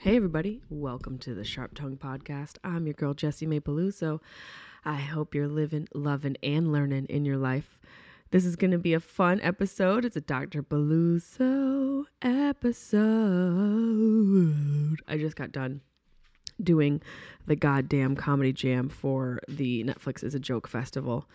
[0.00, 2.58] Hey, everybody, welcome to the Sharp Tongue Podcast.
[2.62, 4.20] I'm your girl, Jessimae Peluso.
[4.84, 7.80] I hope you're living, loving, and learning in your life.
[8.30, 10.04] This is going to be a fun episode.
[10.04, 10.62] It's a Dr.
[10.62, 13.00] Peluso episode.
[15.08, 15.80] I just got done
[16.62, 17.02] doing
[17.48, 21.28] the goddamn comedy jam for the Netflix is a Joke Festival.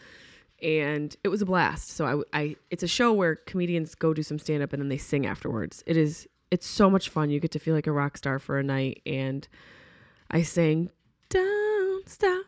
[0.61, 1.89] And it was a blast.
[1.89, 4.87] So I, I it's a show where comedians go do some stand up and then
[4.87, 5.83] they sing afterwards.
[5.85, 7.31] It is it's so much fun.
[7.31, 9.01] You get to feel like a rock star for a night.
[9.07, 9.47] And
[10.29, 10.91] I sang,
[11.29, 12.45] Don't Stop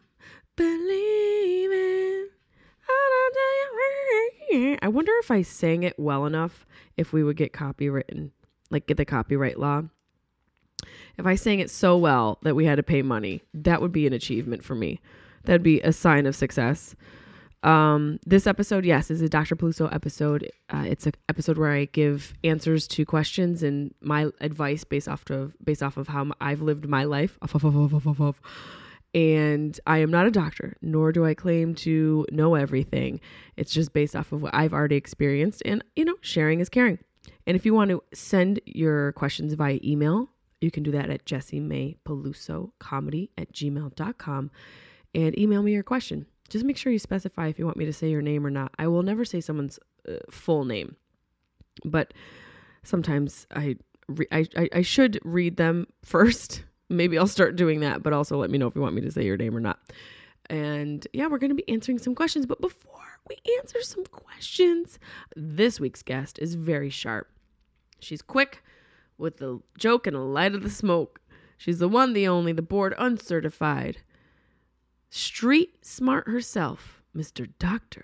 [0.55, 2.27] Believing.
[4.81, 8.29] I wonder if I sang it well enough if we would get copywritten,
[8.69, 9.81] like get the copyright law.
[11.17, 14.05] If I sang it so well that we had to pay money, that would be
[14.05, 15.01] an achievement for me.
[15.45, 16.95] That'd be a sign of success.
[17.65, 19.55] Um, this episode, yes, is a Dr.
[19.55, 20.51] Peluso episode.
[20.69, 25.27] Uh, it's an episode where I give answers to questions and my advice based off
[25.31, 27.37] of based off of how I've lived my life.
[29.15, 33.21] And I am not a doctor, nor do I claim to know everything.
[33.55, 36.99] It's just based off of what I've already experienced, and you know, sharing is caring.
[37.47, 41.23] And if you want to send your questions via email, you can do that at
[41.23, 44.51] Jessimae Peluso Comedy at gmail.com
[45.13, 47.93] and email me your question just make sure you specify if you want me to
[47.93, 48.71] say your name or not.
[48.77, 50.95] I will never say someone's uh, full name,
[51.83, 52.13] but
[52.83, 53.75] sometimes I,
[54.07, 56.63] re- I, I I should read them first.
[56.89, 59.11] Maybe I'll start doing that, but also let me know if you want me to
[59.11, 59.79] say your name or not.
[60.47, 62.45] And yeah, we're going to be answering some questions.
[62.45, 64.99] But before we answer some questions,
[65.35, 67.27] this week's guest is very sharp.
[67.99, 68.63] She's quick
[69.17, 71.19] with the joke and a light of the smoke.
[71.57, 73.97] She's the one, the only, the board uncertified.
[75.17, 77.47] Street smart herself, Mr.
[77.57, 78.03] Doctor.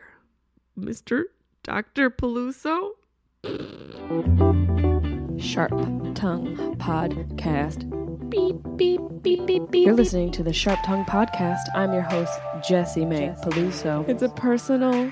[0.79, 1.23] Mr.
[1.61, 2.09] Dr.
[2.09, 2.91] Peluso?
[5.37, 5.71] Sharp
[6.15, 7.89] Tongue Podcast.
[8.29, 9.85] Beep, beep, beep, beep, beep.
[9.85, 11.63] You're listening to the Sharp Tongue Podcast.
[11.75, 14.07] I'm your host, Jessimae Peluso.
[14.07, 15.11] It's a personal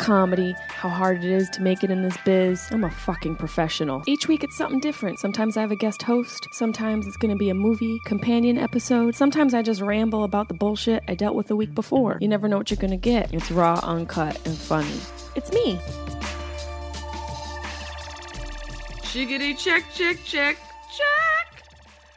[0.00, 2.66] comedy, how hard it is to make it in this biz.
[2.70, 4.02] I'm a fucking professional.
[4.06, 5.18] Each week it's something different.
[5.20, 9.52] Sometimes I have a guest host, sometimes it's gonna be a movie companion episode, sometimes
[9.52, 12.16] I just ramble about the bullshit I dealt with the week before.
[12.20, 13.32] You never know what you're gonna get.
[13.34, 14.98] It's raw, uncut, and funny.
[15.36, 15.78] It's me.
[19.02, 20.56] Chickadee check, check, check,
[20.96, 21.64] check.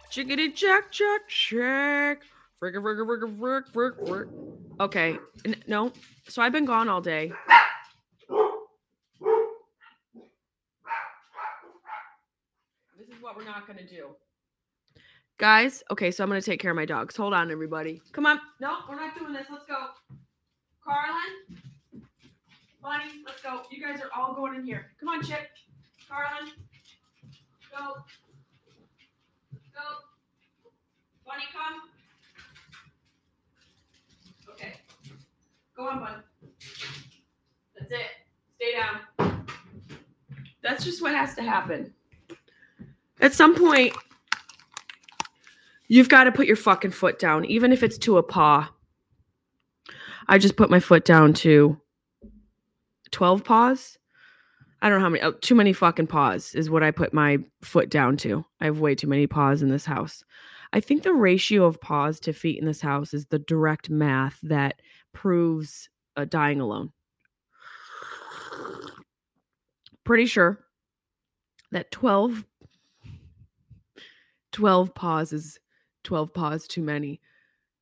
[0.09, 2.21] Chickadee check, check, check.
[2.59, 4.27] Frick, frick, frick, frick, frick, frick.
[4.79, 5.91] Okay, N- no.
[6.29, 7.33] So I've been gone all day.
[12.97, 14.09] This is what we're not gonna do.
[15.37, 17.15] Guys, okay, so I'm gonna take care of my dogs.
[17.15, 18.01] Hold on, everybody.
[18.11, 18.39] Come on.
[18.59, 19.47] No, we're not doing this.
[19.49, 19.87] Let's go.
[20.83, 21.61] Carlin,
[22.81, 23.61] Bunny, let's go.
[23.71, 24.91] You guys are all going in here.
[24.99, 25.47] Come on, Chip.
[26.09, 26.51] Carlin,
[27.71, 27.93] go.
[29.73, 29.81] Go.
[31.25, 31.81] Bunny, come.
[34.51, 34.73] Okay.
[35.77, 36.23] Go on, Bunny.
[37.79, 38.11] That's it.
[38.57, 39.45] Stay down.
[40.61, 41.93] That's just what has to happen.
[43.23, 43.95] At some point,
[45.93, 48.67] You've got to put your fucking foot down, even if it's to a paw.
[50.27, 51.79] I just put my foot down to
[53.11, 53.97] 12 paws.
[54.81, 57.37] I don't know how many, oh, too many fucking paws is what I put my
[57.61, 58.43] foot down to.
[58.59, 60.23] I have way too many paws in this house.
[60.73, 64.39] I think the ratio of paws to feet in this house is the direct math
[64.41, 64.81] that
[65.13, 66.91] proves uh, dying alone.
[70.03, 70.59] Pretty sure
[71.71, 72.45] that 12,
[74.53, 75.59] 12 paws is
[76.03, 77.19] 12 paws too many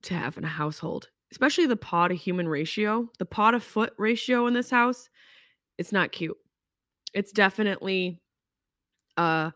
[0.03, 3.07] to have in a household, especially the paw to human ratio.
[3.19, 5.09] The paw to foot ratio in this house,
[5.77, 6.37] it's not cute.
[7.13, 8.19] It's definitely
[9.17, 9.51] uh,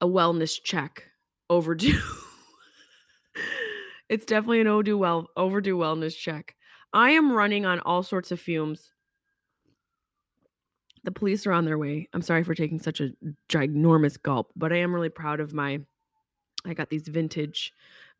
[0.00, 1.04] a wellness check
[1.50, 2.00] overdue.
[4.08, 6.54] it's definitely an overdue well overdue wellness check.
[6.92, 8.92] I am running on all sorts of fumes.
[11.02, 12.08] The police are on their way.
[12.14, 13.10] I'm sorry for taking such a
[13.50, 15.80] ginormous gulp, but I am really proud of my
[16.66, 17.72] I got these vintage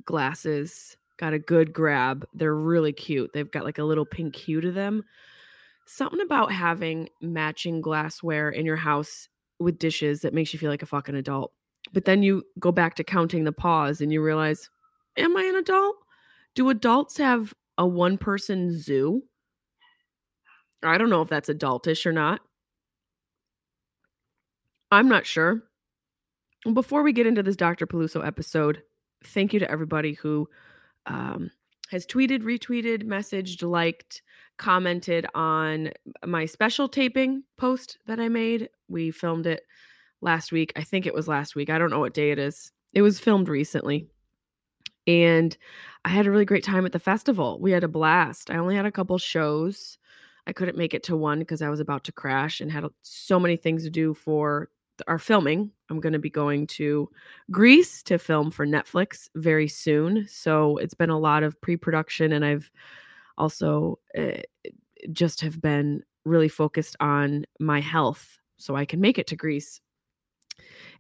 [0.05, 0.96] glasses.
[1.17, 2.26] Got a good grab.
[2.35, 3.32] They're really cute.
[3.32, 5.05] They've got like a little pink hue to them.
[5.87, 10.82] Something about having matching glassware in your house with dishes that makes you feel like
[10.82, 11.52] a fucking adult.
[11.93, 14.70] But then you go back to counting the paws and you realize,
[15.17, 15.97] am I an adult?
[16.55, 19.23] Do adults have a one person zoo?
[20.82, 22.40] I don't know if that's adultish or not.
[24.90, 25.62] I'm not sure.
[26.72, 27.87] Before we get into this Dr.
[27.87, 28.82] Peluso episode,
[29.25, 30.49] thank you to everybody who
[31.06, 31.50] um,
[31.90, 34.22] has tweeted, retweeted, messaged, liked,
[34.56, 35.90] commented on
[36.25, 38.70] my special taping post that I made.
[38.88, 39.62] We filmed it
[40.20, 40.72] last week.
[40.76, 41.69] I think it was last week.
[41.69, 42.72] I don't know what day it is.
[42.94, 44.08] It was filmed recently.
[45.06, 45.55] And
[46.05, 47.58] I had a really great time at the festival.
[47.61, 48.50] We had a blast.
[48.50, 49.99] I only had a couple shows.
[50.46, 53.38] I couldn't make it to one because I was about to crash and had so
[53.38, 54.70] many things to do for
[55.06, 55.70] our filming.
[55.91, 57.08] I'm going to be going to
[57.50, 60.26] Greece to film for Netflix very soon.
[60.29, 62.70] So it's been a lot of pre production, and I've
[63.38, 64.41] also uh,
[65.12, 69.81] just have been really focused on my health so I can make it to Greece.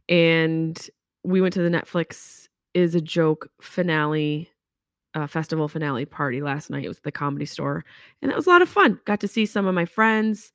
[0.08, 0.78] And
[1.22, 4.50] we went to the Netflix is a joke finale
[5.14, 6.84] uh, festival finale party last night.
[6.84, 7.84] It was the comedy store,
[8.20, 9.00] and it was a lot of fun.
[9.04, 10.52] Got to see some of my friends.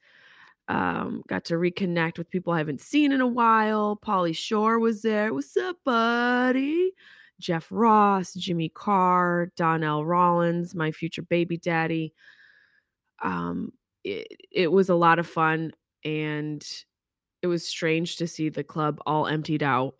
[0.70, 4.00] Um, got to reconnect with people I haven't seen in a while.
[4.06, 5.34] Pauly Shore was there.
[5.34, 6.92] What's up, buddy?
[7.40, 12.14] Jeff Ross, Jimmy Carr, Donnell Rawlings, my future baby daddy.
[13.24, 13.74] Um,
[14.04, 15.72] it, it was a lot of fun,
[16.06, 16.66] and
[17.42, 19.96] it was strange to see the club all emptied out.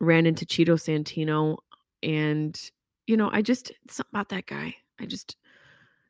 [0.00, 1.58] Ran into Cheeto Santino,
[2.02, 2.58] and
[3.06, 4.74] you know, I just something about that guy.
[4.98, 5.36] I just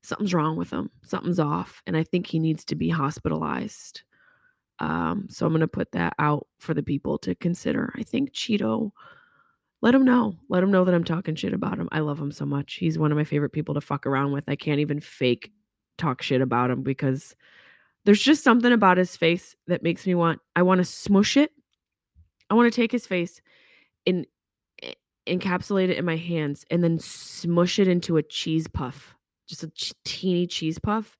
[0.07, 0.91] something's wrong with him.
[1.03, 1.83] Something's off.
[1.87, 4.03] And I think he needs to be hospitalized.
[4.79, 7.93] Um, so I'm going to put that out for the people to consider.
[7.97, 8.93] I think Cheeto,
[9.83, 10.37] let him know.
[10.49, 11.89] Let him know that I'm talking shit about him.
[11.91, 12.75] I love him so much.
[12.75, 14.45] He's one of my favorite people to fuck around with.
[14.49, 15.51] I can't even fake
[15.99, 17.35] talk shit about him because
[18.05, 21.51] there's just something about his face that makes me want, I want to smush it.
[22.49, 23.41] I want to take his face
[24.07, 24.25] and
[25.27, 29.16] encapsulate it in my hands and then smush it into a cheese puff
[29.47, 29.71] just a
[30.05, 31.17] teeny cheese puff,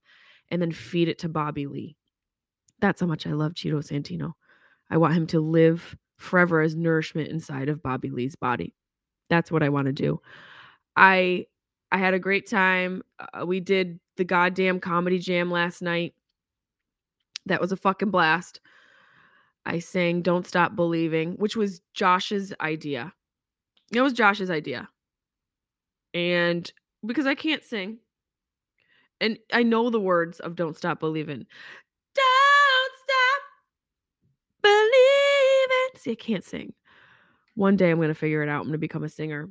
[0.51, 1.97] and then feed it to Bobby Lee.
[2.81, 4.33] That's how much I love Cheeto Santino.
[4.91, 8.75] I want him to live forever as nourishment inside of Bobby Lee's body.
[9.29, 10.21] That's what I want to do.
[10.97, 11.47] I
[11.93, 13.03] I had a great time.
[13.19, 16.15] Uh, we did the goddamn comedy jam last night.
[17.47, 18.61] That was a fucking blast.
[19.65, 23.13] I sang Don't Stop Believing, which was Josh's idea.
[23.93, 24.89] It was Josh's idea.
[26.15, 26.71] And
[27.05, 27.99] because I can't sing,
[29.21, 31.47] and I know the words of Don't Stop Believing.
[32.15, 33.43] Don't stop
[34.63, 36.01] believing.
[36.01, 36.73] See, I can't sing.
[37.55, 38.61] One day I'm going to figure it out.
[38.61, 39.49] I'm going to become a singer.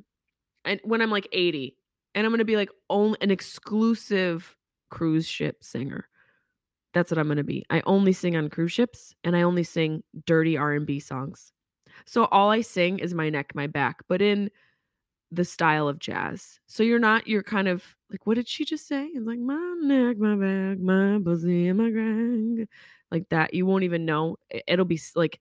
[0.64, 1.76] And when I'm like 80,
[2.14, 4.56] and I'm going to be like only an exclusive
[4.90, 6.08] cruise ship singer.
[6.94, 7.64] That's what I'm going to be.
[7.68, 11.52] I only sing on cruise ships and I only sing dirty R&B songs.
[12.06, 14.50] So all I sing is my neck, my back, but in
[15.32, 16.60] the style of jazz.
[16.66, 19.06] So you're not, you're kind of like, what did she just say?
[19.06, 22.68] It's like, my neck, my back, my pussy, and my crack.
[23.10, 23.54] Like that.
[23.54, 24.36] You won't even know.
[24.66, 25.40] It'll be like,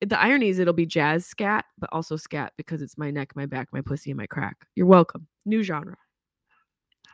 [0.00, 3.46] the irony is it'll be jazz scat, but also scat because it's my neck, my
[3.46, 4.56] back, my pussy, and my crack.
[4.74, 5.26] You're welcome.
[5.44, 5.96] New genre.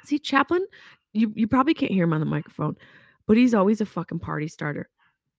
[0.05, 0.67] See, Chaplin,
[1.15, 2.77] you, you probably can't hear him on the microphone,
[3.27, 4.91] but he's always a fucking party starter.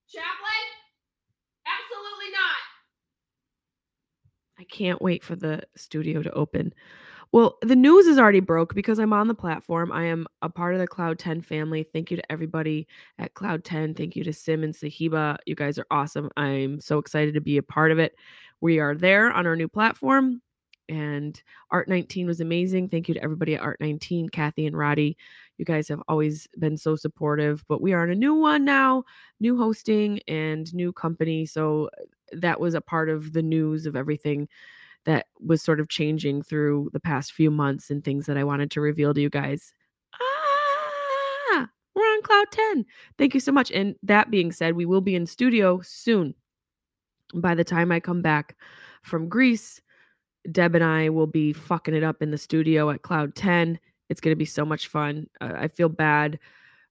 [0.08, 0.55] Chaplin?
[4.58, 6.72] I can't wait for the studio to open.
[7.32, 9.92] Well, the news is already broke because I'm on the platform.
[9.92, 11.82] I am a part of the Cloud 10 family.
[11.82, 12.86] Thank you to everybody
[13.18, 13.94] at Cloud 10.
[13.94, 15.36] Thank you to Sim and Sahiba.
[15.44, 16.30] You guys are awesome.
[16.36, 18.14] I'm so excited to be a part of it.
[18.60, 20.40] We are there on our new platform.
[20.88, 21.40] And
[21.70, 22.88] Art 19 was amazing.
[22.88, 25.16] Thank you to everybody at Art 19, Kathy and Roddy.
[25.58, 29.04] You guys have always been so supportive, but we are on a new one now,
[29.40, 31.46] new hosting and new company.
[31.46, 31.90] So
[32.32, 34.48] that was a part of the news of everything
[35.04, 38.70] that was sort of changing through the past few months and things that I wanted
[38.72, 39.72] to reveal to you guys.
[40.20, 42.84] Ah, we're on cloud 10.
[43.16, 43.70] Thank you so much.
[43.70, 46.34] And that being said, we will be in studio soon.
[47.34, 48.56] By the time I come back
[49.02, 49.80] from Greece,
[50.52, 53.78] Deb and I will be fucking it up in the studio at Cloud 10.
[54.08, 55.26] It's going to be so much fun.
[55.40, 56.38] Uh, I feel bad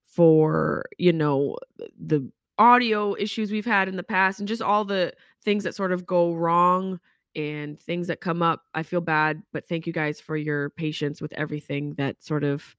[0.06, 1.58] for, you know,
[2.00, 5.92] the audio issues we've had in the past and just all the things that sort
[5.92, 7.00] of go wrong
[7.36, 8.64] and things that come up.
[8.74, 12.76] I feel bad, but thank you guys for your patience with everything that sort of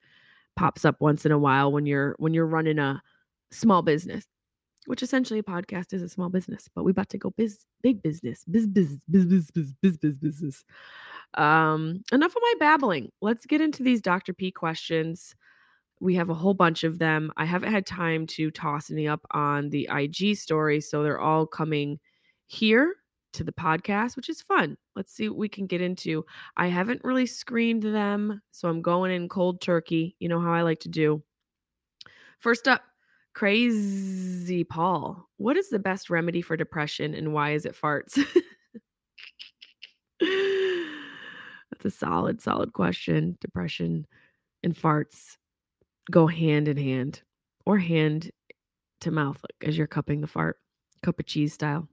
[0.57, 3.03] pops up once in a while when you're when you're running a
[3.51, 4.27] small business,
[4.87, 8.03] which essentially a podcast is a small business, but we about to go biz big
[8.03, 10.65] business, biz biz biz biz biz biz biz business.
[11.35, 13.11] Um, enough of my babbling.
[13.21, 14.33] Let's get into these Dr.
[14.33, 15.35] P questions.
[16.01, 17.33] We have a whole bunch of them.
[17.37, 21.47] I haven't had time to toss any up on the IG story, so they're all
[21.47, 21.99] coming
[22.47, 22.97] here
[23.37, 24.77] to the podcast, which is fun.
[24.95, 26.25] Let's see what we can get into.
[26.57, 30.17] I haven't really screened them, so I'm going in cold turkey.
[30.19, 31.23] You know how I like to do.
[32.41, 32.83] First up,
[33.37, 35.29] Crazy Paul.
[35.37, 38.15] What is the best remedy for depression and why is it farts?
[41.71, 43.37] That's a solid, solid question.
[43.43, 44.07] Depression
[44.63, 45.37] and farts
[46.11, 47.21] go hand in hand
[47.67, 48.31] or hand
[49.03, 50.57] to mouth like as you're cupping the fart,
[51.03, 51.87] cup of cheese style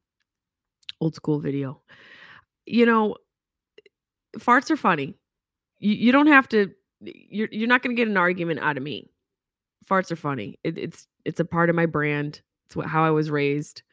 [1.02, 1.82] old school video.
[2.66, 3.18] You know,
[4.38, 5.18] farts are funny.
[5.80, 6.72] You, you don't have to.
[7.02, 9.13] You're you're not going to get an argument out of me.
[9.90, 10.60] Farts are funny.
[10.64, 12.42] It, it's it's a part of my brand.
[12.66, 13.84] It's what how I was raised.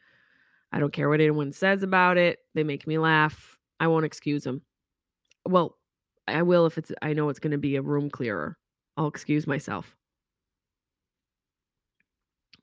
[0.71, 2.39] I don't care what anyone says about it.
[2.53, 3.57] They make me laugh.
[3.79, 4.61] I won't excuse them.
[5.45, 5.77] Well,
[6.27, 8.57] I will if it's I know it's going to be a room clearer.
[8.97, 9.95] I'll excuse myself.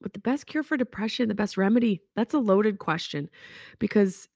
[0.01, 3.29] But the best cure for depression, the best remedy, that's a loaded question
[3.79, 4.29] because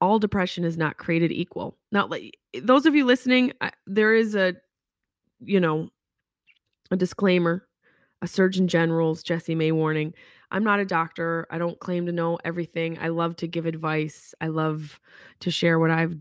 [0.00, 1.78] all depression is not created equal.
[1.92, 3.52] Now, like eh, those of you listening,
[3.86, 4.54] there is a,
[5.40, 5.88] you know,
[6.90, 7.66] a disclaimer,
[8.24, 10.14] a Surgeon General's Jessimae warning.
[10.50, 11.46] I'm not a doctor.
[11.50, 12.98] I don't claim to know everything.
[12.98, 14.34] I love to give advice.
[14.40, 14.98] I love
[15.40, 16.16] to share what I've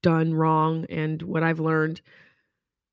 [0.00, 2.02] done wrong and what I've learned.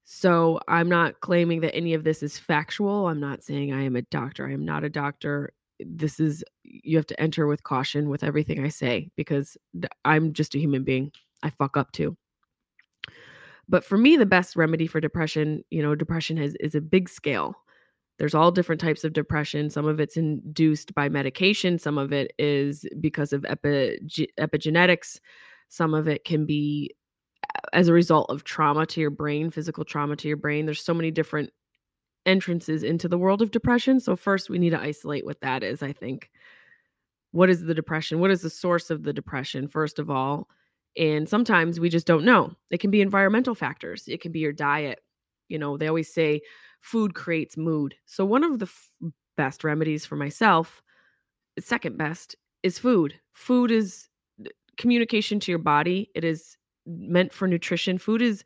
[0.06, 3.08] So I'm not claiming that any of this is factual.
[3.08, 4.48] I'm not saying I am a doctor.
[4.48, 5.54] I am not a doctor.
[5.80, 9.56] This is, you have to enter with caution with everything I say because
[10.04, 11.12] I'm just a human being.
[11.44, 12.18] I fuck up too.
[13.70, 17.08] But for me, the best remedy for depression, you know, depression has, is a big
[17.08, 17.56] scale.
[18.18, 19.70] There's all different types of depression.
[19.70, 24.00] Some of it's induced by medication, some of it is because of epi-
[24.40, 25.20] epigenetics,
[25.70, 26.96] some of it can be
[27.74, 30.66] as a result of trauma to your brain, physical trauma to your brain.
[30.66, 31.52] There's so many different
[32.26, 34.00] entrances into the world of depression.
[34.00, 36.30] So first we need to isolate what that is, I think.
[37.32, 38.20] What is the depression?
[38.20, 40.48] What is the source of the depression first of all?
[40.98, 42.52] And sometimes we just don't know.
[42.72, 44.06] It can be environmental factors.
[44.08, 45.00] It can be your diet.
[45.48, 46.42] You know, they always say
[46.82, 47.96] food creates mood.
[48.06, 48.92] So one of the f-
[49.36, 50.82] best remedies for myself,
[51.60, 53.16] second best, is food.
[53.34, 54.10] Food is
[54.78, 56.10] communication to your body.
[56.16, 57.98] It is meant for nutrition.
[57.98, 58.44] Food is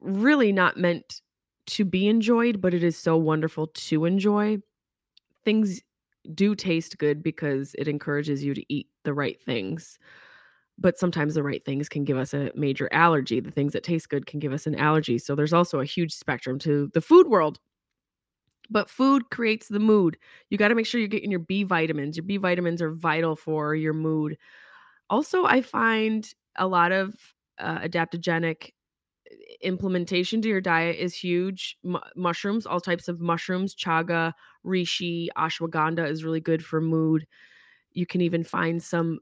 [0.00, 1.20] really not meant
[1.66, 4.58] to be enjoyed, but it is so wonderful to enjoy.
[5.44, 5.80] Things
[6.34, 9.98] do taste good because it encourages you to eat the right things.
[10.78, 13.40] But sometimes the right things can give us a major allergy.
[13.40, 15.18] The things that taste good can give us an allergy.
[15.18, 17.58] So there's also a huge spectrum to the food world.
[18.70, 20.18] But food creates the mood.
[20.50, 22.16] You got to make sure you're getting your B vitamins.
[22.16, 24.36] Your B vitamins are vital for your mood.
[25.10, 27.14] Also, I find a lot of
[27.58, 28.72] uh, adaptogenic
[29.30, 31.78] eh, implementation to your diet is huge.
[31.84, 34.32] M- mushrooms, all types of mushrooms, chaga,
[34.66, 37.26] reishi, ashwagandha is really good for mood.
[37.92, 39.18] You can even find some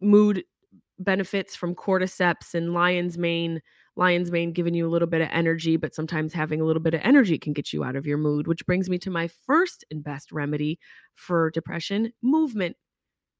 [0.00, 0.44] mood
[0.98, 3.60] benefits from cordyceps and lion's mane.
[3.96, 6.94] Lion's mane giving you a little bit of energy, but sometimes having a little bit
[6.94, 9.84] of energy can get you out of your mood, which brings me to my first
[9.90, 10.78] and best remedy
[11.14, 12.76] for depression movement,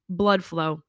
[0.08, 0.82] blood flow.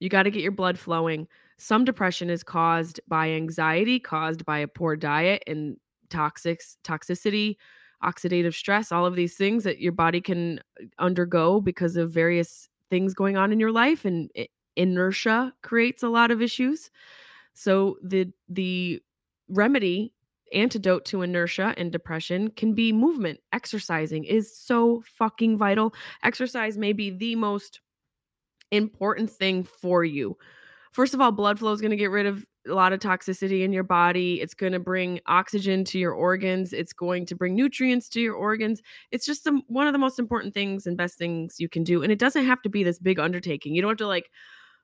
[0.00, 1.26] You got to get your blood flowing.
[1.58, 5.76] Some depression is caused by anxiety, caused by a poor diet and
[6.10, 7.56] toxic toxicity,
[8.02, 12.68] oxidative stress, all of these things that your body can uh, undergo because of various
[12.90, 14.30] things going on in your life and
[14.76, 16.90] inertia creates a lot of issues.
[17.54, 19.00] So the the
[19.48, 20.12] remedy
[20.52, 23.40] antidote to inertia and depression can be movement.
[23.52, 25.94] Exercising is so fucking vital.
[26.22, 27.80] Exercise may be the most
[28.70, 30.36] important thing for you
[30.94, 33.62] first of all, blood flow is going to get rid of a lot of toxicity
[33.62, 34.40] in your body.
[34.40, 36.72] It's going to bring oxygen to your organs.
[36.72, 38.80] It's going to bring nutrients to your organs.
[39.10, 42.02] It's just the, one of the most important things and best things you can do.
[42.02, 43.74] And it doesn't have to be this big undertaking.
[43.74, 44.30] You don't have to like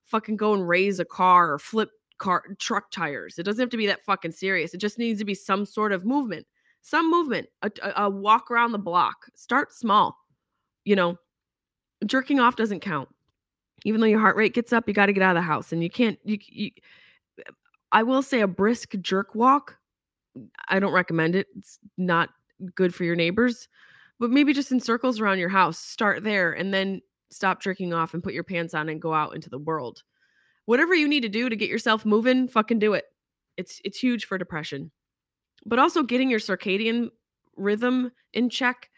[0.05, 3.39] fucking go and raise a car or flip car truck tires.
[3.39, 4.75] It doesn't have to be that fucking serious.
[4.75, 6.47] It just needs to be some sort of movement.
[6.83, 9.27] Some movement, a, a, a walk around the block.
[9.35, 10.17] Start small.
[10.85, 11.19] You know,
[12.07, 13.09] jerking off doesn't count.
[13.85, 15.73] Even though your heart rate gets up, you got to get out of the house
[15.73, 16.71] and you can't you, you
[17.93, 19.77] I will say a brisk jerk walk.
[20.69, 21.49] I don't recommend it.
[21.57, 22.31] It's not
[22.75, 23.69] good for your neighbors.
[24.19, 27.01] But maybe just in circles around your house, start there and then
[27.31, 30.03] stop jerking off and put your pants on and go out into the world.
[30.67, 33.05] Whatever you need to do to get yourself moving, fucking do it.
[33.57, 34.91] It's it's huge for depression.
[35.67, 37.11] But also getting your circadian
[37.57, 38.91] rhythm in check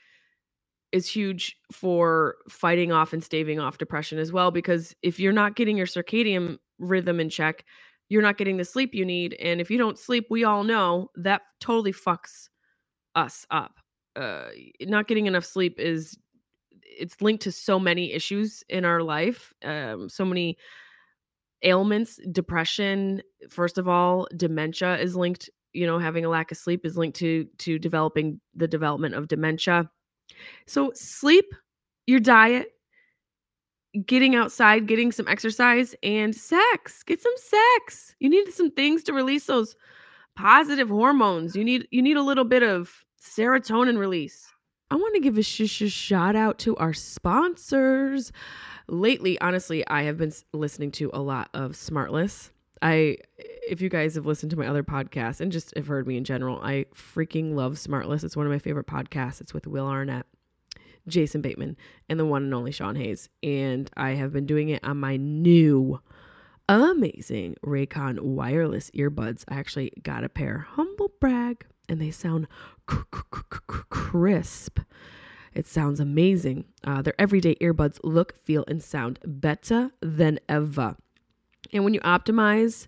[0.93, 5.57] is huge for fighting off and staving off depression as well because if you're not
[5.57, 7.65] getting your circadian rhythm in check,
[8.09, 11.11] you're not getting the sleep you need and if you don't sleep, we all know
[11.17, 12.49] that totally fucks
[13.15, 13.79] us up.
[14.15, 14.49] Uh
[14.83, 16.19] not getting enough sleep is
[16.99, 20.57] it's linked to so many issues in our life, um, so many
[21.63, 23.23] ailments, depression.
[23.49, 25.51] First of all, dementia is linked.
[25.73, 29.29] You know, having a lack of sleep is linked to to developing the development of
[29.29, 29.91] dementia.
[30.67, 31.47] So sleep,
[32.07, 32.69] your diet,
[34.07, 37.03] getting outside, getting some exercise, and sex.
[37.03, 38.15] Get some sex.
[38.19, 39.77] You need some things to release those
[40.37, 41.55] positive hormones.
[41.55, 44.52] You need you need a little bit of serotonin release.
[44.93, 48.31] I want to give a sh- sh- shout out to our sponsors.
[48.89, 52.51] Lately, honestly, I have been listening to a lot of Smartless.
[52.83, 56.19] I, if you guys have listened to my other podcasts and just have heard me
[56.19, 58.23] in general, I freaking love Smartless.
[58.23, 59.41] It's one of my favorite podcasts.
[59.41, 60.27] It's with Will Arnett,
[61.09, 61.79] Jason Bateman,
[62.11, 63.31] and the one and only Sean Hayes.
[63.43, 66.01] And I have been doing it on my new
[66.69, 69.45] amazing Raycon wireless earbuds.
[69.49, 70.67] I actually got a pair.
[70.73, 71.65] Humble brag.
[71.93, 72.49] And they sound
[72.87, 74.81] crisp.
[75.55, 76.65] It sounds amazing.
[76.83, 80.97] Uh, their everyday earbuds look, feel, and sound better than ever.
[81.73, 82.87] And when you optimize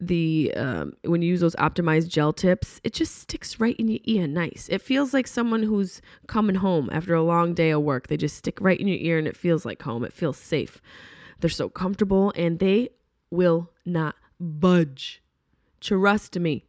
[0.00, 4.00] the um, when you use those optimized gel tips, it just sticks right in your
[4.04, 4.68] ear, nice.
[4.70, 8.06] It feels like someone who's coming home after a long day of work.
[8.06, 10.04] They just stick right in your ear, and it feels like home.
[10.04, 10.80] It feels safe.
[11.40, 12.90] They're so comfortable, and they
[13.30, 15.22] will not budge.
[15.80, 16.67] Trust me.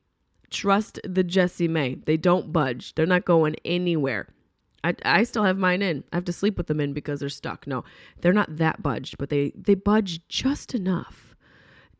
[0.50, 2.04] Trust the Jessimae.
[2.06, 2.96] They don't budge.
[2.96, 4.28] They're not going anywhere.
[4.84, 6.04] I, I still have mine in.
[6.12, 7.68] I have to sleep with them in because they're stuck.
[7.68, 7.84] No,
[8.22, 11.36] they're not that budged, but they they budge just enough.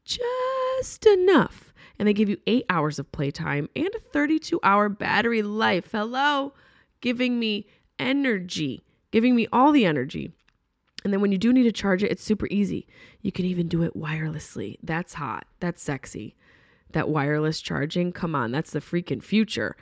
[0.06, 1.74] Just enough.
[1.98, 5.90] And they give you 8 hours of playtime and a 32-hour battery life.
[5.92, 6.54] Hello,
[7.02, 7.68] giving me
[8.00, 8.82] energy,
[9.12, 10.32] giving me all the energy.
[11.04, 12.88] And then when you do need to charge it, it's super easy.
[13.22, 14.78] You can even do it wirelessly.
[14.82, 15.46] That's hot.
[15.60, 16.36] That's sexy
[16.92, 18.12] that wireless charging.
[18.12, 19.76] Come on, that's the freaking future.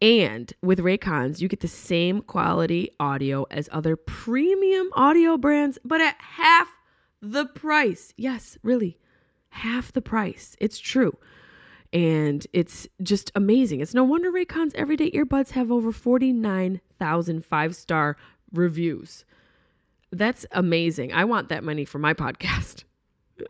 [0.00, 6.00] And with Raycons, you get the same quality audio as other premium audio brands, but
[6.00, 6.68] at half
[7.20, 8.12] the price.
[8.16, 8.98] Yes, really,
[9.50, 10.56] half the price.
[10.58, 11.16] It's true.
[11.92, 13.80] And it's just amazing.
[13.80, 18.16] It's no wonder Raycon's everyday earbuds have over 49,000 five star
[18.52, 19.24] reviews.
[20.10, 21.12] That's amazing.
[21.12, 22.84] I want that many for my podcast.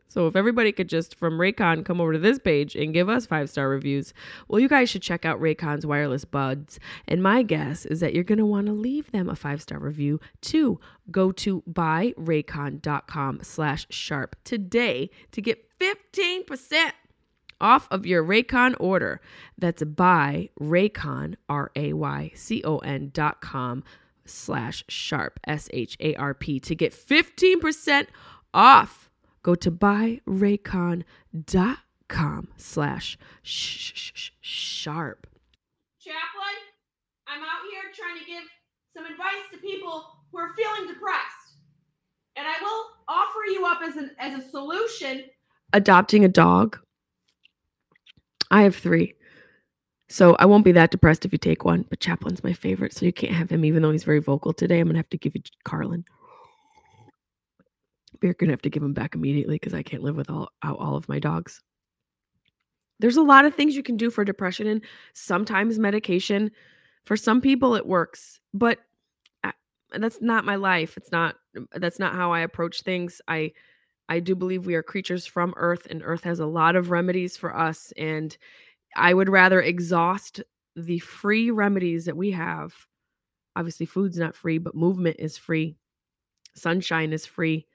[0.08, 3.26] So if everybody could just from Raycon come over to this page and give us
[3.26, 4.14] five star reviews,
[4.48, 6.78] well, you guys should check out Raycon's wireless buds.
[7.08, 9.78] And my guess is that you're going to want to leave them a five star
[9.78, 10.80] review too.
[11.10, 16.92] Go to buyraycon.com slash sharp today to get 15%
[17.60, 19.20] off of your Raycon order.
[19.58, 23.84] That's buy Raycon, R A Y C O N dot com
[24.24, 28.06] slash sharp, S H A R P, to get 15%
[28.54, 29.08] off
[29.42, 35.26] go to buyraycon.com slash sharp.
[36.00, 36.58] Chaplin,
[37.26, 38.44] I'm out here trying to give
[38.94, 41.56] some advice to people who are feeling depressed.
[42.36, 45.24] And I will offer you up as an as a solution.
[45.74, 46.78] Adopting a dog.
[48.50, 49.14] I have three.
[50.08, 53.06] So I won't be that depressed if you take one, but Chaplin's my favorite, so
[53.06, 54.80] you can't have him, even though he's very vocal today.
[54.80, 56.04] I'm gonna have to give you Carlin
[58.22, 60.96] you're gonna have to give them back immediately because I can't live without all, all
[60.96, 61.60] of my dogs.
[63.00, 64.82] There's a lot of things you can do for depression, and
[65.12, 66.50] sometimes medication.
[67.04, 68.78] For some people, it works, but
[69.98, 70.96] that's not my life.
[70.96, 71.36] It's not.
[71.56, 73.20] Mm, that's not how I approach things.
[73.28, 73.52] I
[74.08, 77.36] I do believe we are creatures from Earth, and Earth has a lot of remedies
[77.36, 77.92] for us.
[77.96, 78.36] And
[78.96, 80.42] I would rather exhaust
[80.76, 82.74] the free remedies that we have.
[83.56, 85.76] Obviously, food's not free, but movement is free.
[86.54, 87.66] Sunshine is free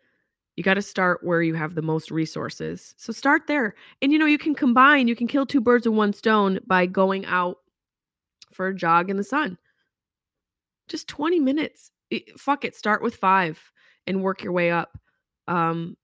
[0.58, 2.96] You got to start where you have the most resources.
[2.98, 3.76] So start there.
[4.02, 6.88] And you know, you can combine, you can kill two birds with one stone by
[6.88, 7.60] going out
[8.52, 9.58] for a jog in the sun.
[10.88, 11.92] Just 20 minutes.
[12.10, 13.72] It, fuck it, start with 5
[14.08, 14.98] and work your way up.
[15.48, 15.96] Um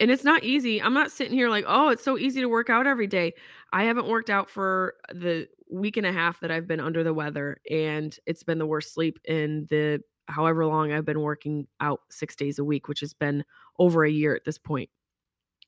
[0.00, 0.82] and it's not easy.
[0.82, 3.34] I'm not sitting here like, "Oh, it's so easy to work out every day."
[3.72, 7.14] I haven't worked out for the week and a half that I've been under the
[7.14, 12.00] weather and it's been the worst sleep in the however long I've been working out
[12.10, 13.44] 6 days a week, which has been
[13.78, 14.90] over a year at this point.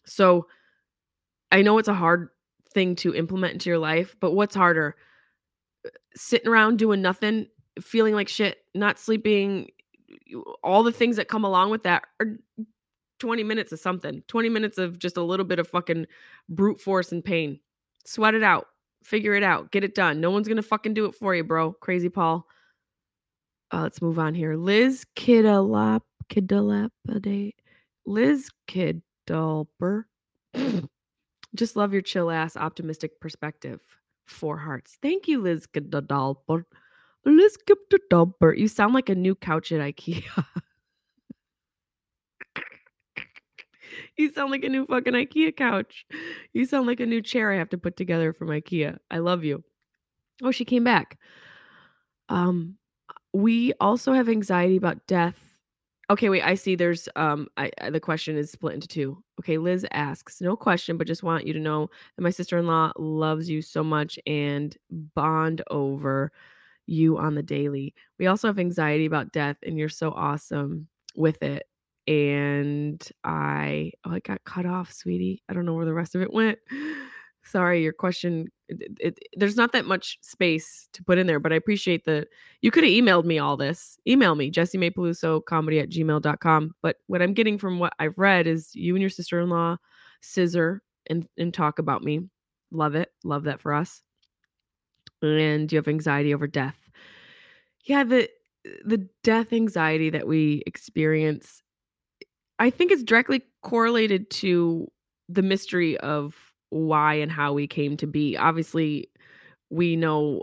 [0.07, 0.47] So
[1.53, 2.29] I know it's a hard
[2.73, 4.97] thing to implement into your life, but what's harder?
[5.87, 7.47] Uh, sitting around doing nothing,
[7.81, 9.71] feeling like shit, not sleeping,
[10.62, 12.37] all the things that come along with that, or
[13.21, 16.07] 20 minutes of something, 20 minutes of just a little bit of fucking
[16.49, 17.61] brute force and pain.
[18.05, 18.67] Sweat it out,
[19.03, 20.21] figure it out, get it done.
[20.21, 21.73] No one's gonna fucking do it for you, bro.
[21.73, 22.47] Crazy Paul.
[23.72, 24.57] Uh, let's move on here.
[24.57, 27.53] Liz Kidalap Kidalapade.
[28.07, 30.05] Liz Kidalper.
[31.55, 33.81] Just love your chill ass optimistic perspective.
[34.27, 34.98] Four hearts.
[35.03, 36.64] Thank you, Liz Kidalper.
[37.24, 38.57] Liz Kidalper.
[38.57, 40.44] You sound like a new couch at IKEA.
[44.16, 46.07] you sound like a new fucking IKEA couch.
[46.53, 48.98] You sound like a new chair I have to put together from IKEA.
[49.11, 49.62] I love you.
[50.42, 51.18] Oh, she came back.
[52.29, 52.77] Um,
[53.35, 55.37] we also have anxiety about death.
[56.09, 59.23] Okay, wait, I see there's um I, I the question is split into two.
[59.40, 63.51] Okay, Liz asks, no question, but just want you to know that my sister-in-law loves
[63.51, 66.31] you so much and bond over
[66.87, 67.94] you on the daily.
[68.18, 71.66] We also have anxiety about death and you're so awesome with it
[72.07, 75.42] and I oh, I got cut off, sweetie.
[75.49, 76.59] I don't know where the rest of it went.
[77.44, 78.48] Sorry, your question.
[78.68, 82.26] It, it, there's not that much space to put in there, but I appreciate the.
[82.62, 83.98] You could have emailed me all this.
[84.07, 86.74] Email me, Jessimae comedy at gmail.com.
[86.83, 89.76] But what I'm getting from what I've read is you and your sister in law
[90.22, 92.20] scissor and, and talk about me.
[92.70, 93.11] Love it.
[93.24, 94.00] Love that for us.
[95.20, 96.78] And you have anxiety over death.
[97.85, 98.28] Yeah, the
[98.83, 101.61] the death anxiety that we experience
[102.59, 104.90] I think it's directly correlated to
[105.28, 108.37] the mystery of why and how we came to be.
[108.37, 109.09] Obviously,
[109.71, 110.43] we know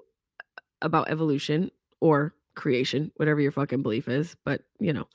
[0.82, 5.06] about evolution or creation, whatever your fucking belief is, but you know,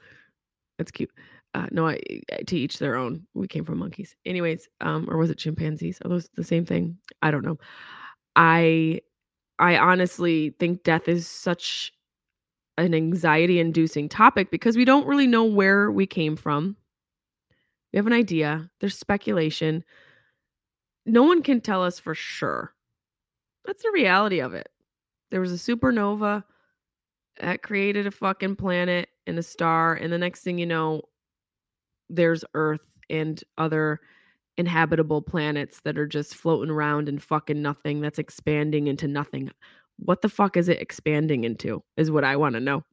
[0.78, 1.10] it's cute.
[1.54, 1.98] Uh, no, I,
[2.46, 3.26] to each their own.
[3.32, 4.68] We came from monkeys, anyways.
[4.82, 5.98] Um, or was it chimpanzees?
[6.04, 6.98] Are those the same thing?
[7.22, 7.58] I don't know.
[8.36, 9.00] I,
[9.58, 11.94] I honestly think death is such
[12.76, 16.76] an anxiety-inducing topic because we don't really know where we came from.
[17.92, 19.82] We have an idea, there's speculation.
[21.06, 22.74] No one can tell us for sure.
[23.64, 24.68] That's the reality of it.
[25.30, 26.44] There was a supernova
[27.40, 31.02] that created a fucking planet and a star, and the next thing you know,
[32.08, 34.00] there's Earth and other
[34.56, 39.50] inhabitable planets that are just floating around in fucking nothing that's expanding into nothing.
[39.98, 41.82] What the fuck is it expanding into?
[41.96, 42.84] Is what I want to know.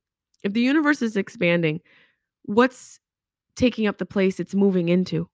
[0.43, 1.81] If the universe is expanding,
[2.43, 2.99] what's
[3.55, 5.29] taking up the place it's moving into.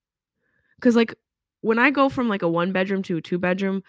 [0.82, 1.16] Cuz like
[1.62, 3.84] when I go from like a one bedroom to a two bedroom,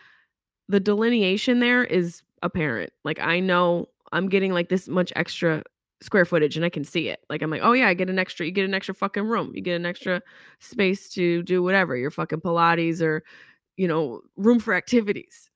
[0.68, 2.92] the delineation there is apparent.
[3.04, 5.62] Like I know I'm getting like this much extra
[6.02, 7.20] square footage and I can see it.
[7.28, 9.52] Like I'm like, "Oh yeah, I get an extra you get an extra fucking room.
[9.54, 10.22] You get an extra
[10.60, 13.22] space to do whatever, your fucking pilates or
[13.76, 15.50] you know, room for activities."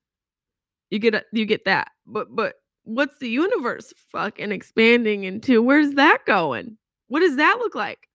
[0.91, 1.89] You get a, you get that.
[2.07, 5.63] But but what's the universe fucking expanding into?
[5.63, 6.77] Where's that going?
[7.09, 8.09] What does that look like?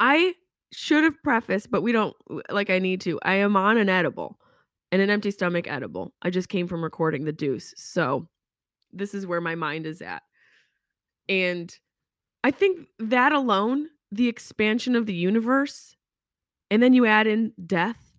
[0.00, 0.34] I
[0.72, 2.16] should have prefaced, but we don't
[2.50, 3.18] like I need to.
[3.22, 4.38] I am on an edible
[4.90, 6.12] and an empty stomach edible.
[6.22, 7.72] I just came from recording the deuce.
[7.76, 8.28] So
[8.92, 10.22] this is where my mind is at.
[11.28, 11.74] And
[12.44, 15.96] I think that alone, the expansion of the universe,
[16.70, 18.12] and then you add in death,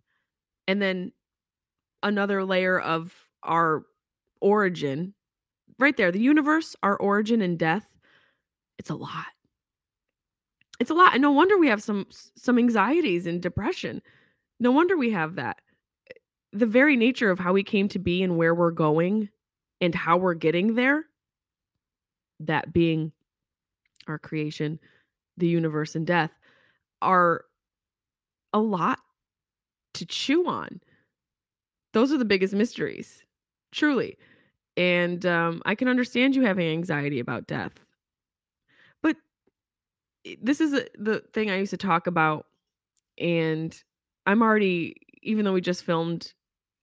[0.68, 1.12] and then
[2.02, 3.14] another layer of
[3.44, 3.84] our
[4.42, 5.14] origin,
[5.80, 7.88] right there, the universe, our origin and death,
[8.78, 9.33] it's a lot
[10.84, 14.02] it's a lot and no wonder we have some some anxieties and depression.
[14.60, 15.62] No wonder we have that.
[16.52, 19.30] The very nature of how we came to be and where we're going
[19.80, 21.06] and how we're getting there
[22.42, 23.14] that being
[24.08, 24.78] our creation
[25.38, 26.32] the universe and death
[27.02, 27.46] are
[28.52, 29.00] a lot
[29.94, 30.82] to chew on.
[31.94, 33.24] Those are the biggest mysteries
[33.72, 34.18] truly.
[34.76, 37.72] And um, i can understand you having anxiety about death
[40.42, 42.46] this is the thing I used to talk about,
[43.18, 43.76] and
[44.26, 46.34] I'm already, even though we just filmed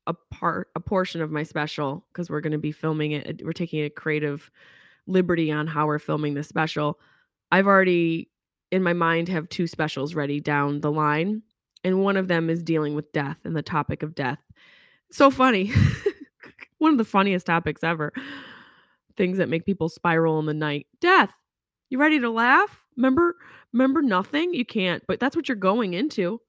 [0.07, 3.53] a part, a portion of my special, because we're going to be filming it, we're
[3.53, 4.51] taking a creative
[5.07, 6.99] liberty on how we're filming the special.
[7.51, 8.31] I've already
[8.71, 11.43] in my mind have two specials ready down the line,
[11.83, 14.39] and one of them is dealing with death and the topic of death.
[15.11, 15.73] So funny.
[16.79, 18.13] one of the funniest topics ever.
[19.17, 20.87] Things that make people spiral in the night.
[21.01, 21.33] Death.
[21.91, 22.85] You ready to laugh?
[22.97, 23.35] Remember
[23.73, 24.55] remember nothing?
[24.55, 26.41] You can't, but that's what you're going into.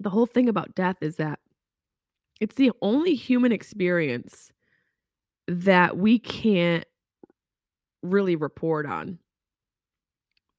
[0.00, 1.38] The whole thing about death is that
[2.40, 4.52] it's the only human experience
[5.48, 6.84] that we can't
[8.02, 9.18] really report on.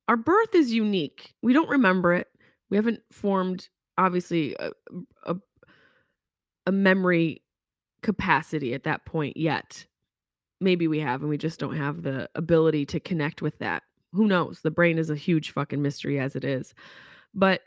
[0.08, 1.34] Our birth is unique.
[1.41, 2.28] We don't remember it.
[2.69, 4.71] We haven't formed, obviously, a,
[5.25, 5.36] a,
[6.67, 7.41] a memory
[8.01, 9.86] capacity at that point yet.
[10.62, 13.84] Maybe we have, and we just don't have the ability to connect with that.
[14.13, 14.62] Who knows?
[14.62, 16.74] The brain is a huge fucking mystery as it is.
[17.34, 17.62] But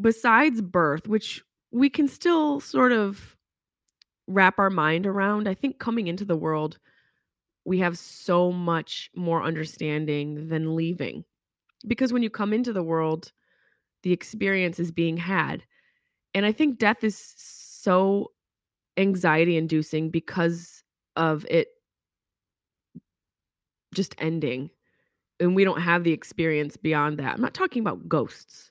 [0.00, 1.42] besides birth, which
[1.72, 3.36] we can still sort of
[4.28, 6.78] wrap our mind around, I think coming into the world,
[7.64, 11.24] we have so much more understanding than leaving.
[11.86, 13.32] Because when you come into the world,
[14.02, 15.64] the experience is being had.
[16.34, 18.32] And I think death is so
[18.96, 20.81] anxiety inducing because
[21.16, 21.68] of it
[23.94, 24.70] just ending.
[25.40, 27.34] And we don't have the experience beyond that.
[27.34, 28.70] I'm not talking about ghosts.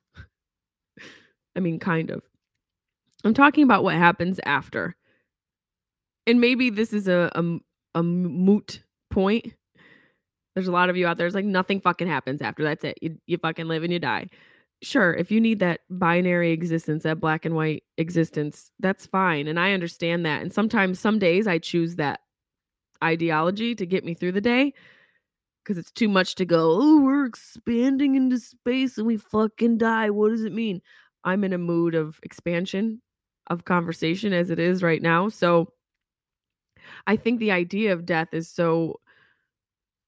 [1.56, 2.21] I mean, kind of.
[3.23, 4.95] I'm talking about what happens after.
[6.25, 9.54] And maybe this is a, a, a moot point.
[10.56, 11.27] There's a lot of you out there.
[11.27, 12.63] It's like nothing fucking happens after.
[12.63, 12.97] That's it.
[13.01, 14.30] You, you fucking live and you die.
[14.84, 19.47] Sure, if you need that binary existence, that black and white existence, that's fine.
[19.47, 20.41] And I understand that.
[20.41, 22.21] And sometimes, some days, I choose that
[23.03, 24.73] ideology to get me through the day
[25.63, 30.09] because it's too much to go, oh, we're expanding into space and we fucking die.
[30.09, 30.81] What does it mean?
[31.23, 33.01] I'm in a mood of expansion
[33.47, 35.29] of conversation as it is right now.
[35.29, 35.71] So
[37.07, 38.99] I think the idea of death is so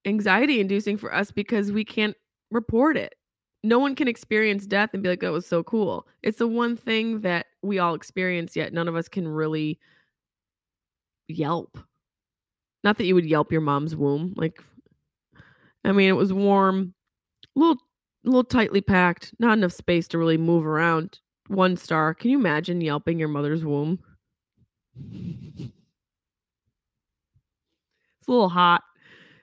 [0.05, 2.15] anxiety inducing for us because we can't
[2.51, 3.15] report it.
[3.63, 6.07] No one can experience death and be like, that was so cool.
[6.21, 9.79] It's the one thing that we all experience, yet none of us can really
[11.27, 11.77] yelp.
[12.83, 14.33] Not that you would yelp your mom's womb.
[14.35, 14.61] Like,
[15.85, 16.93] I mean, it was warm,
[17.55, 17.77] a little,
[18.25, 21.19] a little tightly packed, not enough space to really move around.
[21.47, 22.13] One star.
[22.13, 23.99] Can you imagine yelping your mother's womb?
[28.19, 28.81] It's a little hot.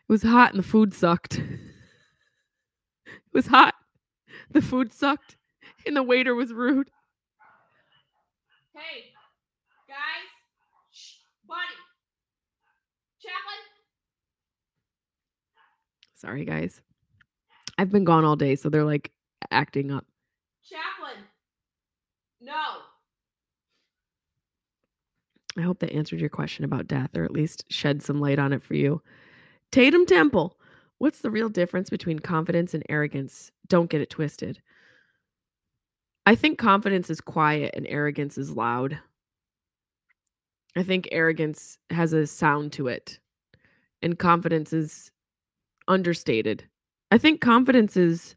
[0.08, 1.38] It was hot and the food sucked.
[1.38, 1.48] it
[3.34, 3.74] was hot.
[4.50, 5.36] The food sucked
[5.86, 6.90] and the waiter was rude.
[8.74, 9.12] Hey,
[9.86, 10.26] guys,
[10.90, 11.76] shh, buddy,
[13.20, 13.60] Chaplin.
[16.20, 16.82] Sorry, guys.
[17.78, 19.10] I've been gone all day, so they're like
[19.50, 20.04] acting up.
[20.62, 21.24] Chaplin.
[22.42, 22.82] No.
[25.56, 28.52] I hope that answered your question about death or at least shed some light on
[28.52, 29.00] it for you.
[29.72, 30.58] Tatum Temple.
[30.98, 33.50] What's the real difference between confidence and arrogance?
[33.68, 34.60] Don't get it twisted.
[36.26, 38.98] I think confidence is quiet and arrogance is loud.
[40.76, 43.18] I think arrogance has a sound to it,
[44.02, 45.10] and confidence is
[45.90, 46.64] understated.
[47.10, 48.36] I think confidence is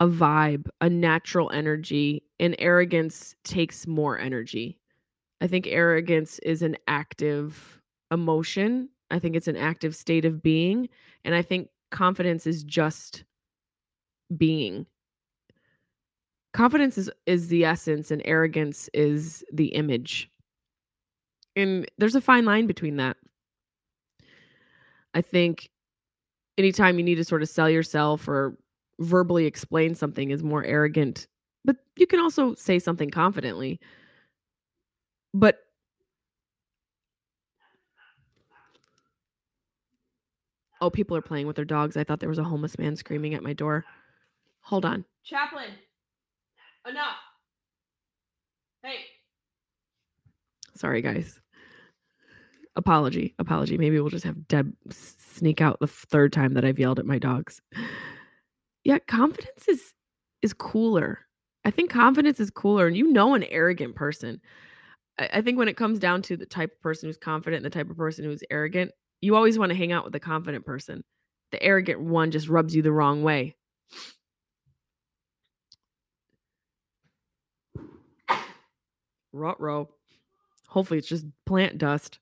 [0.00, 4.78] a vibe, a natural energy, and arrogance takes more energy.
[5.40, 8.88] I think arrogance is an active emotion.
[9.10, 10.88] I think it's an active state of being.
[11.24, 13.24] And I think confidence is just
[14.36, 14.86] being.
[16.52, 20.30] Confidence is, is the essence, and arrogance is the image.
[21.56, 23.16] And there's a fine line between that.
[25.14, 25.70] I think
[26.58, 28.58] anytime you need to sort of sell yourself or
[28.98, 31.28] verbally explain something is more arrogant,
[31.64, 33.80] but you can also say something confidently.
[35.32, 35.60] But
[40.80, 41.96] Oh, people are playing with their dogs.
[41.96, 43.84] I thought there was a homeless man screaming at my door.
[44.60, 45.04] Hold on.
[45.24, 45.70] Chaplin.
[46.88, 47.16] Enough.
[48.84, 48.98] Hey.
[50.76, 51.40] Sorry, guys.
[52.78, 53.34] Apology.
[53.40, 53.76] Apology.
[53.76, 57.18] Maybe we'll just have Deb sneak out the third time that I've yelled at my
[57.18, 57.60] dogs.
[58.84, 59.92] Yeah, confidence is
[60.42, 61.18] is cooler.
[61.64, 64.40] I think confidence is cooler, and you know an arrogant person.
[65.18, 67.72] I, I think when it comes down to the type of person who's confident and
[67.72, 70.64] the type of person who's arrogant, you always want to hang out with the confident
[70.64, 71.02] person.
[71.50, 73.56] The arrogant one just rubs you the wrong way.
[79.32, 79.88] Rut row.
[80.68, 82.20] Hopefully it's just plant dust.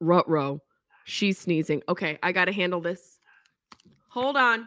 [0.00, 0.60] Rut row.
[1.04, 1.82] She's sneezing.
[1.88, 3.18] Okay, I got to handle this.
[4.08, 4.66] Hold on.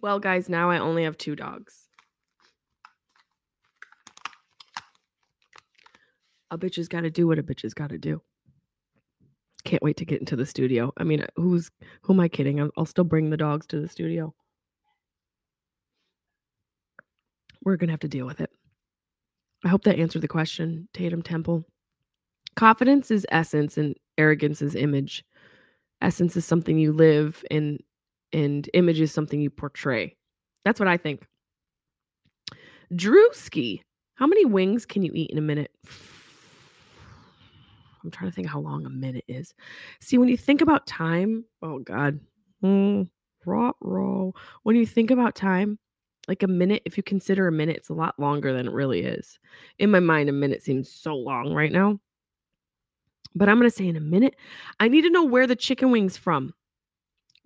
[0.00, 1.88] Well, guys, now I only have two dogs.
[6.50, 8.22] A bitch has got to do what a bitch has got to do.
[9.64, 10.92] Can't wait to get into the studio.
[10.96, 11.70] I mean, uh, who's
[12.02, 12.60] who am I kidding?
[12.60, 14.32] I'll, I'll still bring the dogs to the studio.
[17.64, 18.50] We're gonna have to deal with it.
[19.64, 21.64] I hope that answered the question, Tatum Temple.
[22.54, 25.24] Confidence is essence and arrogance is image.
[26.00, 27.82] Essence is something you live and
[28.32, 30.16] and image is something you portray.
[30.64, 31.26] That's what I think.
[32.92, 33.80] Drewski,
[34.14, 35.70] how many wings can you eat in a minute?
[38.02, 39.54] I'm trying to think how long a minute is.
[40.00, 42.20] See, when you think about time, oh God,
[42.62, 43.08] mm,
[43.44, 44.30] raw, raw.
[44.62, 45.78] When you think about time,
[46.28, 49.00] like a minute, if you consider a minute, it's a lot longer than it really
[49.00, 49.38] is.
[49.78, 51.98] In my mind, a minute seems so long right now.
[53.34, 54.36] But I'm going to say in a minute,
[54.80, 56.52] I need to know where the chicken wings from.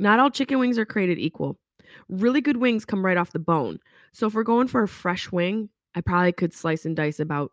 [0.02, 1.60] Not all chicken wings are created equal.
[2.08, 3.78] Really good wings come right off the bone.
[4.12, 7.52] So if we're going for a fresh wing, I probably could slice and dice about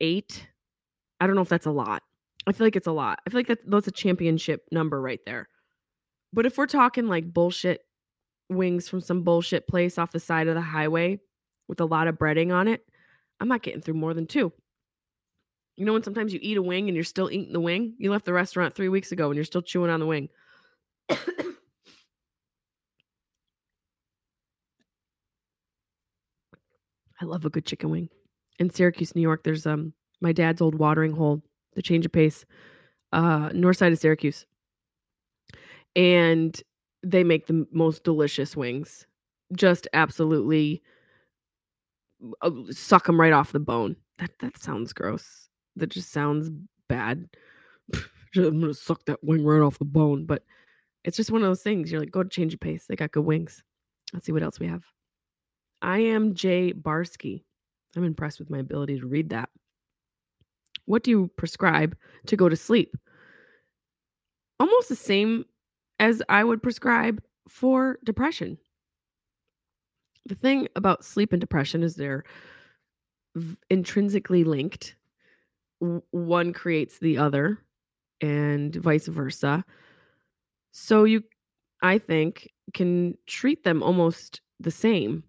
[0.00, 0.48] eight.
[1.20, 2.02] I don't know if that's a lot.
[2.48, 3.20] I feel like it's a lot.
[3.24, 5.48] I feel like that, that's a championship number right there.
[6.32, 7.82] But if we're talking like bullshit
[8.50, 11.20] wings from some bullshit place off the side of the highway
[11.68, 12.84] with a lot of breading on it,
[13.38, 14.52] I'm not getting through more than two.
[15.76, 17.94] You know, when sometimes you eat a wing and you're still eating the wing?
[17.98, 20.28] You left the restaurant three weeks ago and you're still chewing on the wing.
[27.20, 28.08] I love a good chicken wing.
[28.58, 31.42] In Syracuse, New York, there's um my dad's old watering hole,
[31.74, 32.44] the change of pace,
[33.12, 34.46] uh, north side of Syracuse.
[35.96, 36.60] And
[37.02, 39.06] they make the most delicious wings.
[39.54, 40.82] Just absolutely
[42.42, 43.96] uh, suck them right off the bone.
[44.18, 45.48] That that sounds gross.
[45.76, 46.50] That just sounds
[46.88, 47.28] bad.
[48.36, 50.44] I'm gonna suck that wing right off the bone, but
[51.04, 51.90] it's just one of those things.
[51.90, 52.86] You're like, go to change of pace.
[52.86, 53.62] They got good wings.
[54.12, 54.84] Let's see what else we have.
[55.82, 57.44] I am Jay Barsky.
[57.96, 59.50] I'm impressed with my ability to read that.
[60.86, 62.96] What do you prescribe to go to sleep?
[64.58, 65.44] Almost the same
[65.98, 68.58] as I would prescribe for depression.
[70.26, 72.24] The thing about sleep and depression is they're
[73.68, 74.96] intrinsically linked.
[75.80, 77.58] One creates the other,
[78.20, 79.64] and vice versa.
[80.76, 81.22] So you,
[81.82, 85.22] I think, can treat them almost the same.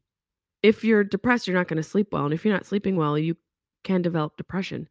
[0.64, 2.26] If you're depressed, you're not going to sleep well.
[2.26, 3.38] And if you're not sleeping well, you
[3.84, 4.90] can develop depression.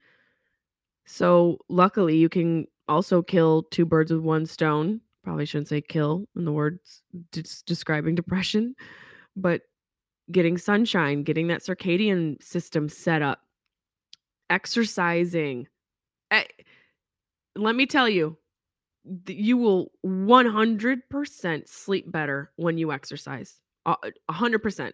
[1.06, 5.00] So luckily, you can also kill two birds with one stone.
[5.24, 7.02] Probably shouldn't say kill in the words
[7.66, 8.76] describing depression,
[9.34, 9.62] but
[10.30, 13.40] getting sunshine, getting that circadian system set up,
[14.50, 15.66] exercising.
[16.30, 16.44] I, eh,
[17.56, 18.36] let me tell you,
[19.26, 23.60] you will 100% sleep better when you exercise.
[23.86, 23.96] Uh,
[24.28, 24.92] a 100%.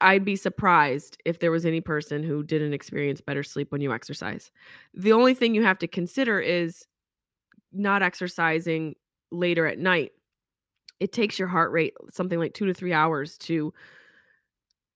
[0.00, 3.92] I'd be surprised if there was any person who didn't experience better sleep when you
[3.92, 4.50] exercise.
[4.94, 6.84] The only thing you have to consider is
[7.72, 8.96] not exercising
[9.30, 10.12] later at night.
[11.00, 13.72] It takes your heart rate something like 2 to 3 hours to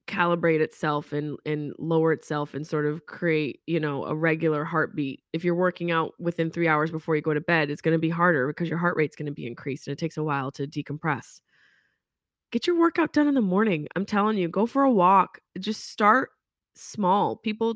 [0.06, 5.22] calibrate itself and and lower itself and sort of create you know a regular heartbeat.
[5.32, 7.98] If you're working out within three hours before you go to bed it's going to
[7.98, 10.50] be harder because your heart rate's going to be increased and it takes a while
[10.52, 11.40] to decompress.
[12.52, 13.88] Get your workout done in the morning.
[13.96, 15.40] I'm telling you go for a walk.
[15.58, 16.30] Just start
[16.76, 17.36] small.
[17.36, 17.74] People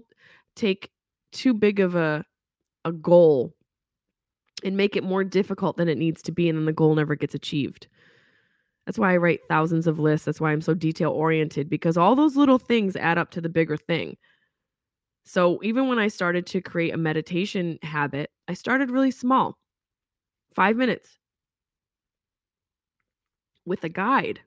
[0.55, 0.91] take
[1.33, 2.25] too big of a
[2.85, 3.55] a goal
[4.65, 7.15] and make it more difficult than it needs to be and then the goal never
[7.15, 7.89] gets achieved
[8.87, 10.25] that's why I write thousands of lists.
[10.25, 13.49] That's why I'm so detail oriented because all those little things add up to the
[13.49, 14.17] bigger thing.
[15.25, 19.59] So even when I started to create a meditation habit, I started really small
[20.55, 21.19] five minutes
[23.65, 24.41] with a guide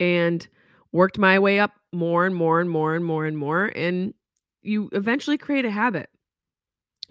[0.00, 0.46] and
[0.92, 3.66] worked my way up more and more and more and more and more.
[3.66, 4.14] And
[4.62, 6.08] you eventually create a habit.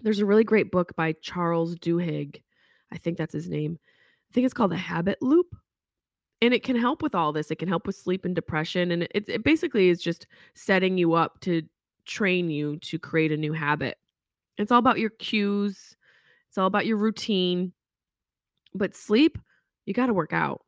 [0.00, 2.42] There's a really great book by Charles Duhigg.
[2.92, 3.78] I think that's his name
[4.30, 5.56] I think it's called the habit loop.
[6.42, 7.50] And it can help with all this.
[7.50, 8.90] It can help with sleep and depression.
[8.90, 11.62] And it, it basically is just setting you up to
[12.04, 13.98] train you to create a new habit.
[14.58, 15.96] It's all about your cues,
[16.48, 17.72] it's all about your routine.
[18.74, 19.38] But sleep,
[19.86, 20.62] you got to work out.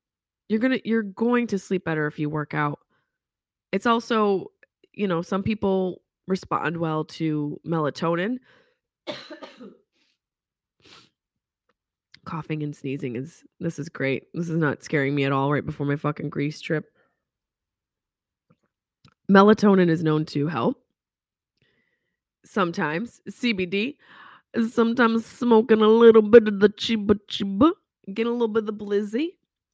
[0.48, 2.78] You're going to you're going to sleep better if you work out.
[3.72, 4.50] It's also,
[4.92, 8.38] you know, some people respond well to melatonin
[12.28, 14.24] coughing and sneezing is this is great.
[14.34, 16.84] This is not scaring me at all right before my fucking Greece trip.
[19.32, 20.76] Melatonin is known to help.
[22.44, 23.96] Sometimes CBD,
[24.70, 27.72] sometimes smoking a little bit of the chiba chiba,
[28.12, 29.28] getting a little bit of the blizzy.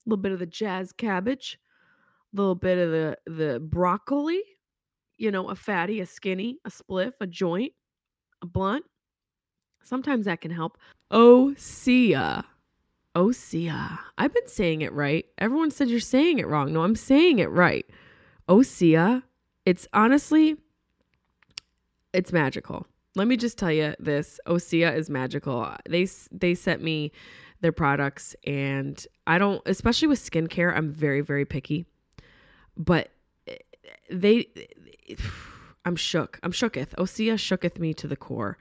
[0.06, 1.58] A little bit of the jazz cabbage,
[2.32, 4.42] a little bit of the the broccoli,
[5.16, 7.72] you know, a fatty, a skinny, a spliff, a joint,
[8.42, 8.84] a blunt.
[9.82, 10.78] Sometimes that can help.
[11.14, 12.44] Osea.
[13.14, 13.98] Osea.
[14.18, 15.24] I've been saying it right.
[15.38, 16.72] Everyone said you're saying it wrong.
[16.72, 17.86] No, I'm saying it right.
[18.48, 19.22] Osea.
[19.64, 20.56] It's honestly,
[22.12, 22.86] it's magical.
[23.14, 24.40] Let me just tell you this.
[24.48, 25.72] Osea is magical.
[25.88, 27.12] They they sent me
[27.60, 31.86] their products and I don't especially with skincare, I'm very very picky.
[32.76, 33.10] But
[33.46, 33.56] eh,
[34.10, 34.48] they
[35.84, 36.40] I'm shook.
[36.42, 36.90] I'm shooketh.
[36.96, 38.58] Osea shooketh me to the core.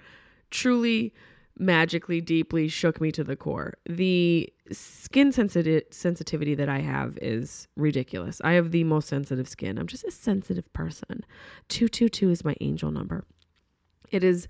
[0.52, 1.16] Truly
[1.58, 3.76] magically deeply shook me to the core.
[3.88, 8.42] The skin sensitive sensitivity that I have is ridiculous.
[8.44, 9.78] I have the most sensitive skin.
[9.78, 11.24] I'm just a sensitive person.
[11.70, 13.26] 222 is my angel number.
[14.12, 14.48] It is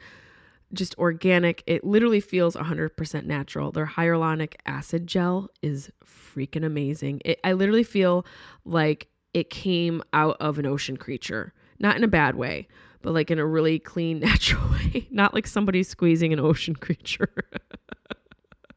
[0.74, 1.64] just organic.
[1.68, 3.72] It literally feels 100% natural.
[3.72, 7.22] Their hyaluronic acid gel is freaking amazing.
[7.26, 8.26] It, I literally feel
[8.66, 12.68] like it came out of an ocean creature, not in a bad way,
[13.04, 17.30] but like in a really clean, natural way, not like somebody squeezing an ocean creature.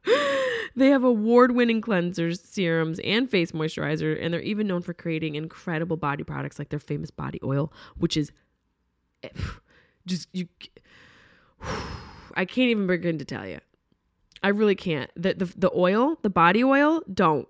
[0.76, 5.36] they have award winning cleansers, serums, and face moisturizer, and they're even known for creating
[5.36, 8.30] incredible body products like their famous body oil, which is
[9.22, 9.28] eh,
[10.06, 10.46] just, you.
[12.38, 13.60] I can't even begin to tell you.
[14.42, 15.10] I really can't.
[15.16, 17.48] The, the the oil, the body oil, don't.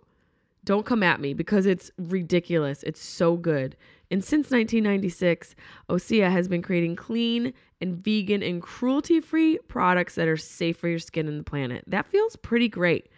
[0.65, 2.83] Don't come at me because it's ridiculous.
[2.85, 3.77] It's so good.
[4.11, 5.55] And since 1996,
[5.89, 10.89] Osea has been creating clean and vegan and cruelty free products that are safe for
[10.89, 11.85] your skin and the planet.
[11.87, 13.09] That feels pretty great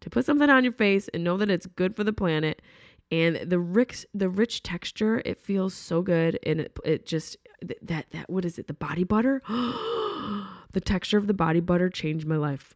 [0.00, 2.62] to put something on your face and know that it's good for the planet.
[3.10, 6.38] And the rich, the rich texture, it feels so good.
[6.44, 7.36] And it, it just,
[7.82, 8.66] that, that, what is it?
[8.66, 9.42] The body butter?
[9.48, 12.74] the texture of the body butter changed my life.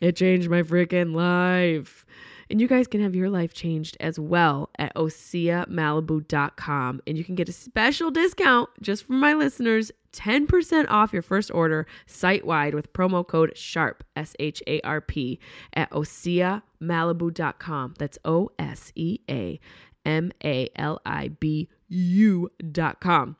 [0.00, 2.04] It changed my freaking life.
[2.50, 7.02] And you guys can have your life changed as well at oseamalibu.com.
[7.06, 11.50] And you can get a special discount just for my listeners 10% off your first
[11.52, 15.38] order site wide with promo code SHARP, S H A R P,
[15.74, 17.94] at oseamalibu.com.
[17.98, 19.60] That's O S E A
[20.06, 23.36] M A L I B U.com.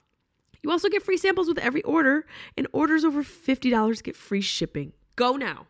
[0.63, 4.93] You also get free samples with every order, and orders over $50 get free shipping.
[5.17, 5.67] Go now.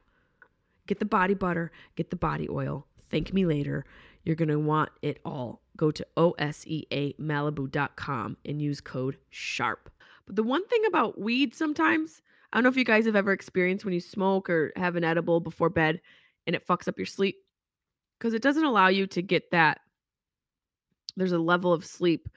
[0.86, 3.84] Get the body butter, get the body oil Thank me later.
[4.24, 5.62] You're going to want it all.
[5.76, 9.90] Go to oseamalibu.com and use code SHARP.
[10.26, 12.20] But the one thing about weed sometimes,
[12.52, 15.04] I don't know if you guys have ever experienced when you smoke or have an
[15.04, 16.00] edible before bed
[16.46, 17.36] and it fucks up your sleep
[18.18, 19.80] because it doesn't allow you to get that.
[21.16, 22.28] There's a level of sleep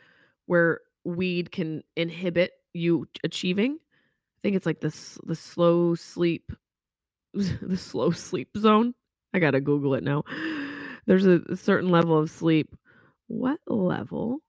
[0.46, 3.74] where weed can inhibit you achieving.
[3.74, 6.52] I think it's like this the slow sleep
[7.34, 8.94] the slow sleep zone.
[9.34, 10.24] I got to Google it now.
[11.08, 12.76] There's a, certain level of sleep.
[13.28, 14.40] What level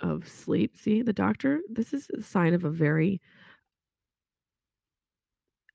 [0.00, 0.76] of sleep?
[0.76, 3.20] See, the doctor, this is a sign of a very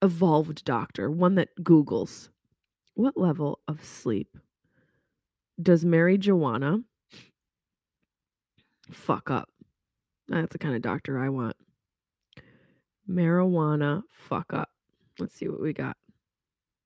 [0.02, 2.30] evolved doctor, one that Googles.
[2.96, 4.38] What level of sleep
[5.62, 6.80] does Mary Joanna
[8.92, 9.50] fuck up?
[10.28, 11.56] That's the kind of doctor I want.
[13.10, 14.70] Marijuana fuck up.
[15.20, 15.98] Let's see what we got.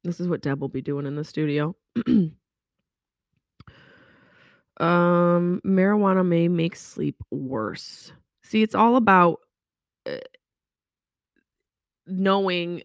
[0.03, 1.76] This is what Deb will be doing in the studio.
[4.80, 8.11] um, marijuana may make sleep worse.
[8.43, 9.39] See, it's all about
[10.05, 10.17] uh,
[12.05, 12.84] knowing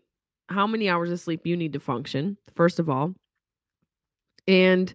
[0.49, 3.15] how many hours of sleep you need to function, first of all,
[4.47, 4.93] and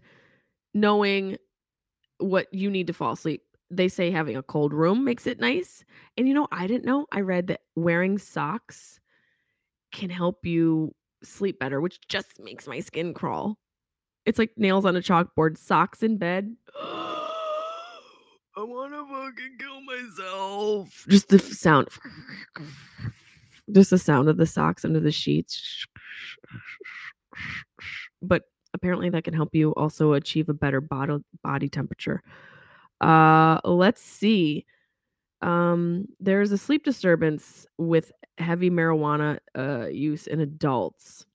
[0.74, 1.38] knowing
[2.20, 3.41] what you need to fall asleep.
[3.70, 5.84] They say having a cold room makes it nice.
[6.16, 7.06] And you know, I didn't know.
[7.12, 9.00] I read that wearing socks
[9.91, 10.93] can help you
[11.24, 13.58] sleep better, which just makes my skin crawl.
[14.28, 16.54] It's like nails on a chalkboard, socks in bed.
[16.84, 17.24] I
[18.58, 21.06] want to fucking kill myself.
[21.08, 21.88] Just the sound.
[23.72, 25.86] Just the sound of the socks under the sheets.
[28.22, 32.22] But apparently that can help you also achieve a better body body temperature.
[33.00, 34.66] Uh let's see.
[35.42, 41.26] Um there's a sleep disturbance with heavy marijuana uh, use in adults.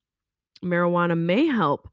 [0.63, 1.89] Marijuana may help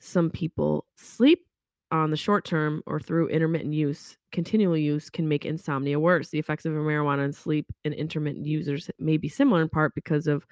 [0.00, 1.46] some people sleep
[1.92, 4.16] on the short term or through intermittent use.
[4.32, 6.28] Continual use can make insomnia worse.
[6.28, 10.26] The effects of marijuana on sleep in intermittent users may be similar in part because
[10.26, 10.46] of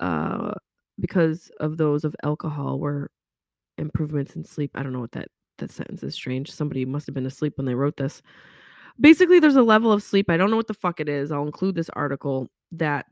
[0.00, 0.52] uh,
[1.00, 3.10] because of those of alcohol where
[3.78, 4.70] improvements in sleep.
[4.74, 5.28] I don't know what that
[5.58, 6.50] that sentence is strange.
[6.50, 8.22] Somebody must have been asleep when they wrote this.
[9.00, 10.30] Basically, there's a level of sleep.
[10.30, 11.32] I don't know what the fuck it is.
[11.32, 13.06] I'll include this article that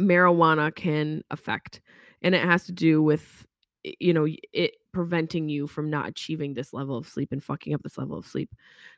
[0.00, 1.80] marijuana can affect.
[2.22, 3.46] And it has to do with
[3.84, 7.82] you know, it preventing you from not achieving this level of sleep and fucking up
[7.82, 8.50] this level of sleep.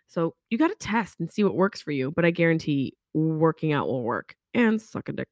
[0.09, 2.11] So you got to test and see what works for you.
[2.11, 5.29] But I guarantee working out will work and suck a dick.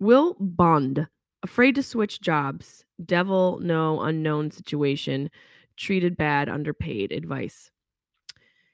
[0.00, 1.06] Will Bond,
[1.42, 5.30] afraid to switch jobs, devil no unknown situation,
[5.76, 7.70] treated bad, underpaid, advice.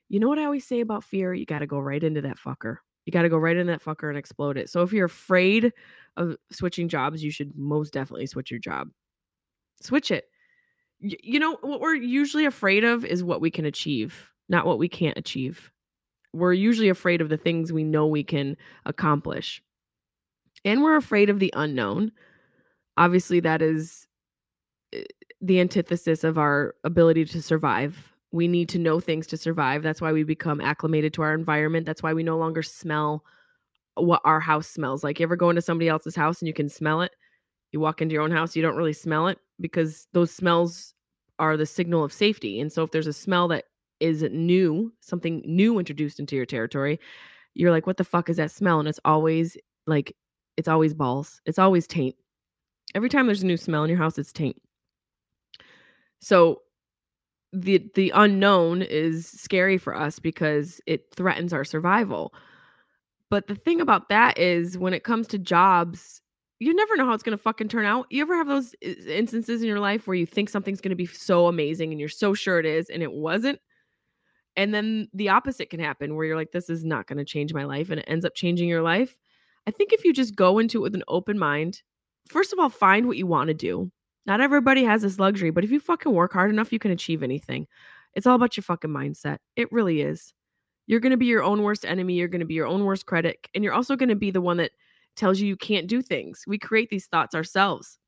[0.08, 1.32] You know what I always say about fear?
[1.32, 2.78] You got to go right into that fucker.
[3.06, 4.68] You got to go right into that fucker and explode it.
[4.68, 5.72] So if you're afraid
[6.16, 8.88] of switching jobs, you should most definitely switch your job.
[9.80, 10.28] Switch it.
[11.02, 14.78] Y- You know, what we're usually afraid of is what we can achieve, not what
[14.78, 15.70] we can't achieve.
[16.34, 18.56] We're usually afraid of the things we know we can
[18.86, 19.62] accomplish.
[20.64, 22.12] And we're afraid of the unknown.
[22.96, 24.06] Obviously, that is
[24.94, 25.04] eh,
[25.40, 28.12] the antithesis of our ability to survive.
[28.32, 29.82] We need to know things to survive.
[29.82, 31.86] That's why we become acclimated to our environment.
[31.86, 33.24] That's why we no longer smell
[33.96, 35.20] what our house smells like.
[35.20, 37.12] You ever go into somebody else's house and you can smell it?
[37.72, 40.94] You walk into your own house, you don't really smell it because those smells
[41.38, 42.60] are the signal of safety.
[42.60, 43.64] And so if there's a smell that
[43.98, 46.98] is new, something new introduced into your territory,
[47.54, 48.78] you're like, what the fuck is that smell?
[48.78, 49.56] And it's always
[49.86, 50.16] like,
[50.56, 51.40] it's always balls.
[51.46, 52.16] It's always taint.
[52.94, 54.60] Every time there's a new smell in your house, it's taint.
[56.20, 56.62] So
[57.52, 62.32] the the unknown is scary for us because it threatens our survival.
[63.28, 66.20] But the thing about that is when it comes to jobs,
[66.60, 68.06] you never know how it's going to fucking turn out.
[68.10, 70.96] You ever have those uh, instances in your life where you think something's going to
[70.96, 73.58] be so amazing and you're so sure it is and it wasn't?
[74.56, 77.54] And then the opposite can happen where you're like, this is not going to change
[77.54, 79.16] my life and it ends up changing your life.
[79.66, 81.82] I think if you just go into it with an open mind,
[82.28, 83.90] first of all, find what you want to do.
[84.26, 87.22] Not everybody has this luxury, but if you fucking work hard enough, you can achieve
[87.22, 87.66] anything.
[88.14, 89.38] It's all about your fucking mindset.
[89.56, 90.34] It really is.
[90.86, 92.14] You're going to be your own worst enemy.
[92.14, 93.48] You're going to be your own worst critic.
[93.54, 94.72] And you're also going to be the one that
[95.16, 96.44] tells you you can't do things.
[96.46, 97.98] We create these thoughts ourselves.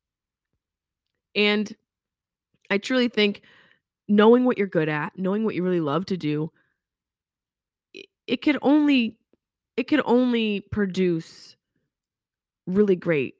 [1.35, 1.75] And
[2.69, 3.41] I truly think
[4.07, 6.51] knowing what you're good at, knowing what you really love to do,
[8.27, 9.17] it, could only
[9.77, 11.55] it could only produce
[12.67, 13.35] really great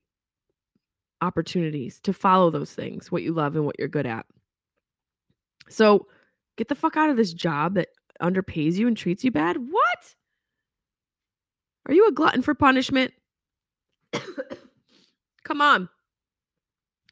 [1.22, 4.26] opportunities to follow those things, what you love and what you're good at.
[5.70, 6.07] So
[6.57, 7.89] get the fuck out of this job that
[8.22, 9.57] underpays you and treats you bad.
[9.57, 10.16] What?
[11.86, 13.14] Are you a glutton for punishment?
[15.43, 15.89] Come on.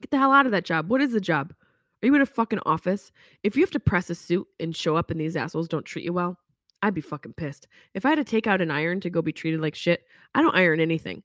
[0.01, 0.89] Get the hell out of that job.
[0.89, 1.53] What is the job?
[2.01, 3.11] Are you in a fucking office?
[3.43, 6.05] If you have to press a suit and show up and these assholes don't treat
[6.05, 6.37] you well,
[6.81, 7.67] I'd be fucking pissed.
[7.93, 10.41] If I had to take out an iron to go be treated like shit, I
[10.41, 11.21] don't iron anything.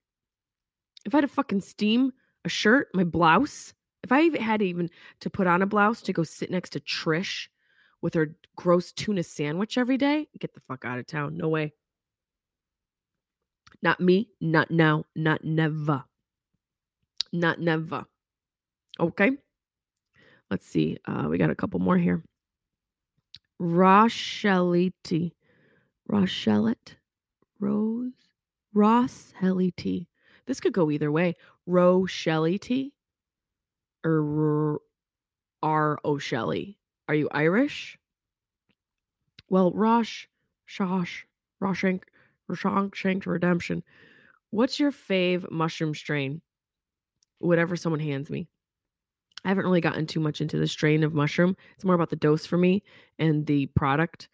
[1.05, 2.11] If I had to fucking steam
[2.45, 3.73] a shirt, my blouse,
[4.03, 4.89] if I had even
[5.21, 7.47] to put on a blouse to go sit next to Trish
[8.01, 11.35] with her gross tuna sandwich every day, get the fuck out of town.
[11.37, 11.73] No way.
[13.81, 16.03] Not me, not now, not never.
[17.31, 18.05] Not never.
[18.99, 19.31] Okay.
[20.49, 20.97] Let's see.
[21.05, 22.23] Uh, we got a couple more here.
[23.61, 25.31] Rochelite.
[26.09, 26.95] Rochelet.
[27.59, 28.13] Rose.
[28.73, 30.07] Ross Helity.
[30.45, 31.35] This could go either way.
[31.65, 32.93] Rochelity
[34.03, 34.79] or
[35.63, 35.99] R.
[36.05, 36.77] O'Shelley.
[37.09, 37.97] Are you Irish?
[39.49, 40.27] Well, Rosh,
[40.69, 41.23] Shosh,
[41.61, 42.03] Roshank,
[42.49, 43.83] Roshank Redemption.
[44.51, 46.41] What's your fave mushroom strain?
[47.39, 48.47] Whatever someone hands me.
[49.45, 51.55] I haven't really gotten too much into the strain of mushroom.
[51.75, 52.83] It's more about the dose for me
[53.19, 54.29] and the product.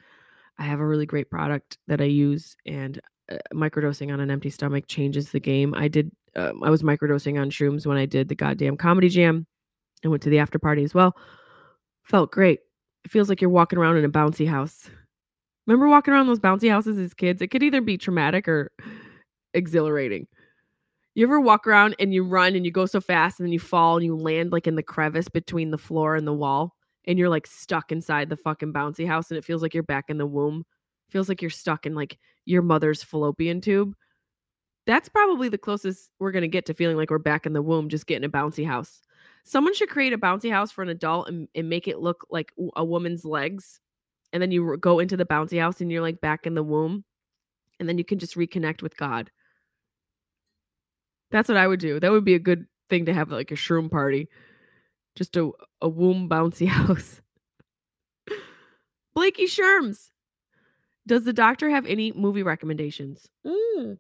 [0.58, 3.02] I have a really great product that I use, and
[3.32, 5.74] uh, microdosing on an empty stomach changes the game.
[5.74, 9.48] I did, um, I was microdosing on shrooms when I did the goddamn comedy jam.
[10.04, 11.16] and went to the after party as well.
[12.04, 12.60] Felt great.
[13.06, 14.90] It feels like you're walking around in a bouncy house.
[15.66, 17.42] Remember walking around those bouncy houses as kids?
[17.42, 18.72] It could either be traumatic or
[19.54, 20.28] exhilarating.
[21.16, 23.60] You ever walk around and you run and you go so fast and then you
[23.60, 27.20] fall and you land like in the crevice between the floor and the wall and
[27.20, 30.18] you're like stuck inside the fucking bouncy house and it feels like you're back in
[30.18, 30.66] the womb.
[31.10, 33.94] Feels like you're stuck in like your mother's fallopian tube.
[34.86, 37.62] That's probably the closest we're going to get to feeling like we're back in the
[37.62, 39.02] womb, just getting a bouncy house.
[39.46, 42.52] Someone should create a bouncy house for an adult and, and make it look like
[42.76, 43.80] a woman's legs.
[44.34, 47.06] And then you go into the bouncy house and you're like back in the womb.
[47.80, 49.32] And then you can just reconnect with God.
[51.32, 52.00] That's what I would do.
[52.00, 54.28] That would be a good thing to have like a shroom party.
[55.16, 57.22] Just a, a womb bouncy house.
[59.14, 60.10] Blakey Sherms.
[61.06, 63.28] Does the doctor have any movie recommendations?
[63.46, 63.98] Mm.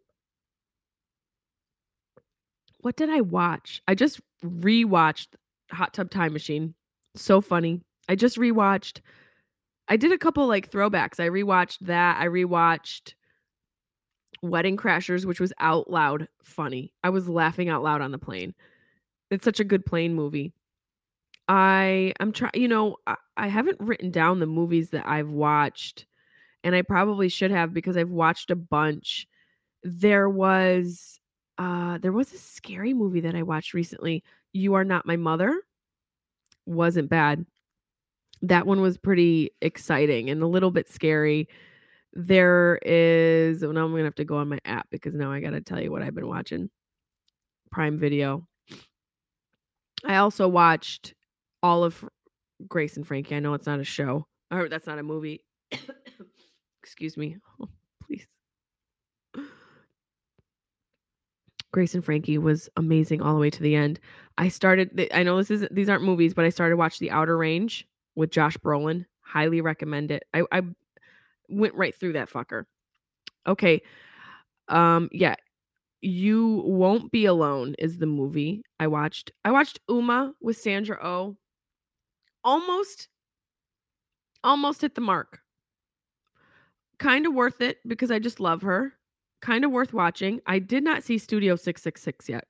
[2.79, 3.81] What did I watch?
[3.87, 5.27] I just rewatched
[5.71, 6.73] Hot Tub Time Machine.
[7.15, 7.81] So funny.
[8.09, 9.01] I just rewatched.
[9.87, 11.19] I did a couple like throwbacks.
[11.19, 12.19] I rewatched that.
[12.19, 13.13] I rewatched
[14.41, 16.93] Wedding Crashers, which was out loud funny.
[17.03, 18.53] I was laughing out loud on the plane.
[19.31, 20.53] It's such a good plane movie.
[21.47, 26.05] I I'm trying, you know, I, I haven't written down the movies that I've watched,
[26.63, 29.27] and I probably should have because I've watched a bunch.
[29.83, 31.19] There was
[31.57, 34.23] uh there was a scary movie that I watched recently.
[34.53, 35.61] You Are Not My Mother.
[36.65, 37.45] Wasn't bad.
[38.43, 41.47] That one was pretty exciting and a little bit scary.
[42.11, 45.39] There is, oh, now I'm gonna have to go on my app because now I
[45.39, 46.69] gotta tell you what I've been watching.
[47.71, 48.45] Prime Video.
[50.05, 51.13] I also watched
[51.63, 52.03] all of
[52.67, 53.35] Grace and Frankie.
[53.35, 55.45] I know it's not a show, or that's not a movie.
[56.83, 57.37] Excuse me.
[57.61, 57.69] Oh,
[58.05, 58.27] please.
[61.71, 64.01] Grace and Frankie was amazing all the way to the end.
[64.37, 65.09] I started.
[65.13, 68.31] I know this is these aren't movies, but I started watching The Outer Range with
[68.31, 69.05] Josh Brolin.
[69.21, 70.23] Highly recommend it.
[70.33, 70.61] I, I
[71.49, 72.65] went right through that fucker.
[73.47, 73.81] Okay.
[74.67, 75.09] Um.
[75.11, 75.35] Yeah.
[76.01, 79.31] You won't be alone is the movie I watched.
[79.45, 81.07] I watched Umma with Sandra O.
[81.07, 81.37] Oh.
[82.43, 83.07] Almost.
[84.43, 85.39] Almost hit the mark.
[86.99, 88.93] Kind of worth it because I just love her
[89.43, 90.39] kind of worth watching.
[90.47, 92.45] I did not see Studio 666 yet.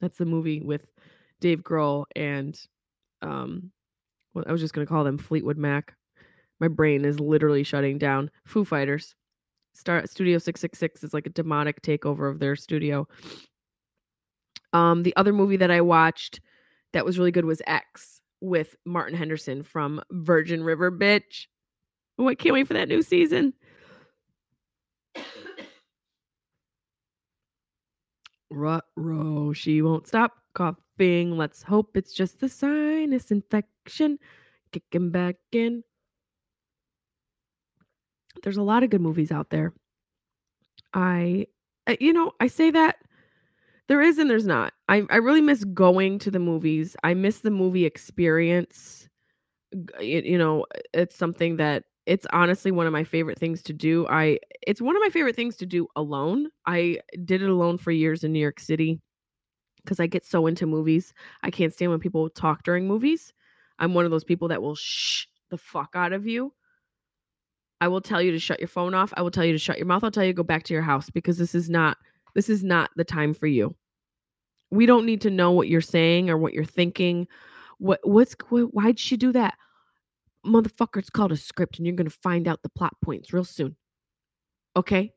[0.00, 0.82] That's the movie with
[1.40, 2.60] Dave Grohl and
[3.22, 3.70] um
[4.36, 5.94] well, I was just going to call them Fleetwood Mac.
[6.60, 8.30] My brain is literally shutting down.
[8.44, 9.14] Foo Fighters.
[9.72, 13.08] Start Studio 666 is like a demonic takeover of their studio.
[14.72, 16.40] Um the other movie that I watched
[16.92, 21.46] that was really good was X with Martin Henderson from Virgin River Bitch.
[22.18, 23.54] Oh, I can't wait for that new season.
[28.50, 31.36] Rut-row, she won't stop coughing.
[31.36, 34.18] Let's hope it's just the sinus infection
[34.72, 35.84] kicking back in.
[38.42, 39.72] There's a lot of good movies out there.
[40.94, 41.46] I,
[42.00, 42.96] you know, I say that
[43.88, 44.72] there is and there's not.
[44.88, 46.96] I, I really miss going to the movies.
[47.04, 49.08] I miss the movie experience.
[50.00, 54.06] You know, it's something that it's honestly one of my favorite things to do.
[54.08, 56.48] I it's one of my favorite things to do alone.
[56.64, 59.00] I did it alone for years in New York City
[59.86, 61.14] because I get so into movies.
[61.42, 63.32] I can't stand when people talk during movies.
[63.78, 66.52] I'm one of those people that will shh the fuck out of you.
[67.80, 69.12] I will tell you to shut your phone off.
[69.16, 70.02] I will tell you to shut your mouth.
[70.02, 71.96] I'll tell you to go back to your house because this is not
[72.34, 73.74] this is not the time for you.
[74.70, 77.28] We don't need to know what you're saying or what you're thinking.
[77.78, 79.54] What what's what, why'd she do that?
[80.46, 83.76] motherfucker, it's called a script, and you're gonna find out the plot points real soon.
[84.76, 85.12] Okay?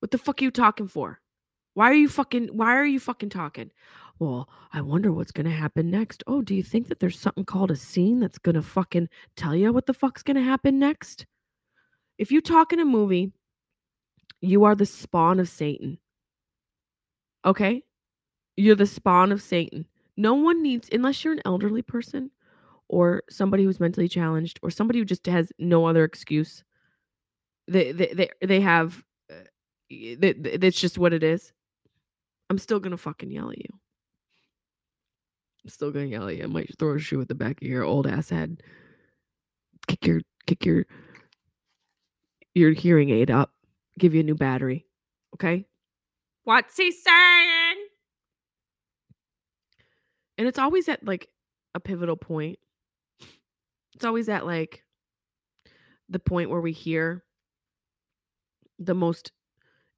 [0.00, 1.20] What the fuck are you talking for?
[1.76, 3.70] Why are you fucking why are you fucking talking?
[4.18, 6.24] Well, I wonder what's gonna happen next.
[6.26, 9.70] Oh, do you think that there's something called a scene that's gonna fucking tell you
[9.74, 11.26] what the fuck's gonna happen next?
[12.16, 13.30] If you talk in a movie,
[14.40, 15.98] you are the spawn of Satan.
[17.44, 17.82] Okay?
[18.56, 19.84] You're the spawn of Satan.
[20.16, 22.30] No one needs, unless you're an elderly person,
[22.88, 26.64] or somebody who's mentally challenged or somebody who just has no other excuse
[27.68, 29.44] they they they, they have uh,
[30.58, 31.52] that's just what it is
[32.50, 33.68] i'm still gonna fucking yell at you.
[35.64, 36.44] I'm still gonna yell at you.
[36.44, 38.62] I might throw a shoe at the back of your old ass head.
[39.88, 40.86] Kick your kick your
[42.54, 43.52] your hearing aid up.
[43.98, 44.86] Give you a new battery
[45.36, 45.66] okay?
[46.44, 47.76] What's he saying?
[50.38, 51.28] And it's always at like
[51.74, 52.58] a pivotal point.
[53.94, 54.82] It's always at like
[56.08, 57.24] the point where we hear
[58.78, 59.32] the most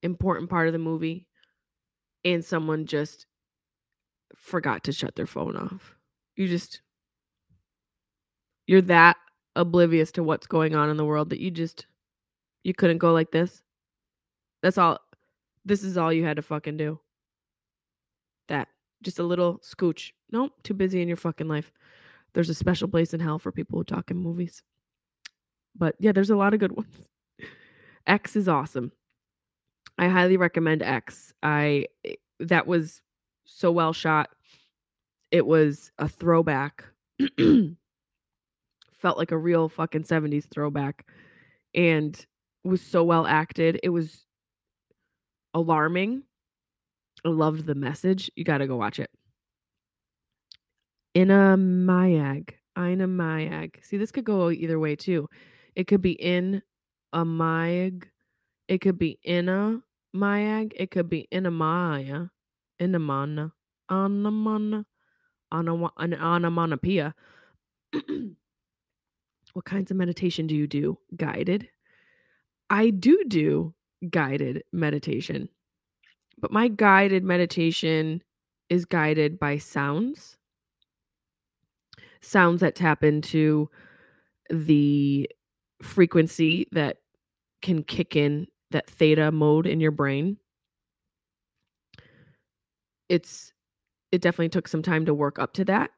[0.02, 1.27] important part of the movie
[2.24, 3.26] and someone just
[4.36, 5.94] forgot to shut their phone off.
[6.36, 6.82] You just
[8.66, 9.16] you're that
[9.56, 11.86] oblivious to what's going on in the world that you just
[12.64, 13.62] you couldn't go like this.
[14.62, 14.98] That's all
[15.64, 17.00] this is all you had to fucking do.
[18.48, 18.68] That
[19.02, 20.12] just a little scooch.
[20.30, 21.72] Nope, too busy in your fucking life
[22.34, 24.62] there's a special place in hell for people who talk in movies.
[25.76, 27.08] But yeah, there's a lot of good ones.
[28.06, 28.92] X is awesome.
[29.98, 31.32] I highly recommend X.
[31.42, 33.02] I eh, that was
[33.44, 34.30] so well shot.
[35.30, 36.84] It was a throwback.
[38.98, 41.06] Felt like a real fucking 70s throwback
[41.74, 42.24] and
[42.64, 43.78] was so well acted.
[43.82, 44.24] It was
[45.54, 46.22] alarming.
[47.24, 48.30] I loved the message.
[48.36, 49.10] You got to go watch it.
[51.14, 52.50] In Ina Mayag.
[52.78, 53.84] Ina Mayag.
[53.84, 55.28] See, this could go either way too.
[55.74, 56.62] It could be in
[57.12, 58.04] a Mayag.
[58.68, 59.80] It could be in a
[60.14, 60.72] Mayag.
[60.76, 62.26] It could be in a Maya.
[62.78, 63.52] In a mana.
[63.90, 64.84] Anamana.
[65.50, 65.68] An
[66.14, 67.14] onomatopoeia.
[69.54, 70.98] what kinds of meditation do you do?
[71.16, 71.68] Guided.
[72.70, 73.74] I do do
[74.10, 75.48] guided meditation,
[76.38, 78.22] but my guided meditation
[78.68, 80.36] is guided by sounds
[82.20, 83.70] sounds that tap into
[84.50, 85.28] the
[85.82, 86.98] frequency that
[87.62, 90.36] can kick in that theta mode in your brain.
[93.08, 93.52] It's
[94.12, 95.90] it definitely took some time to work up to that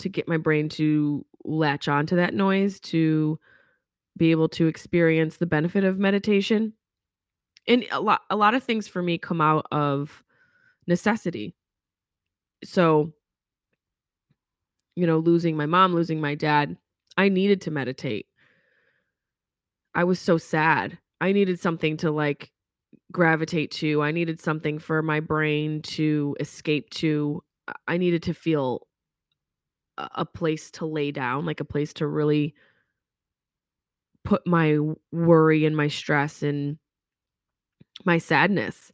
[0.00, 3.38] to get my brain to latch onto that noise to
[4.16, 6.72] be able to experience the benefit of meditation.
[7.66, 10.22] And a lot a lot of things for me come out of
[10.86, 11.54] necessity.
[12.64, 13.12] So
[14.96, 16.76] you know, losing my mom, losing my dad,
[17.16, 18.26] I needed to meditate.
[19.94, 20.98] I was so sad.
[21.24, 22.52] I needed something to like
[23.10, 24.02] gravitate to.
[24.02, 27.42] I needed something for my brain to escape to.
[27.88, 28.86] I needed to feel
[29.96, 32.54] a place to lay down, like a place to really
[34.22, 34.78] put my
[35.12, 36.76] worry and my stress and
[38.04, 38.92] my sadness.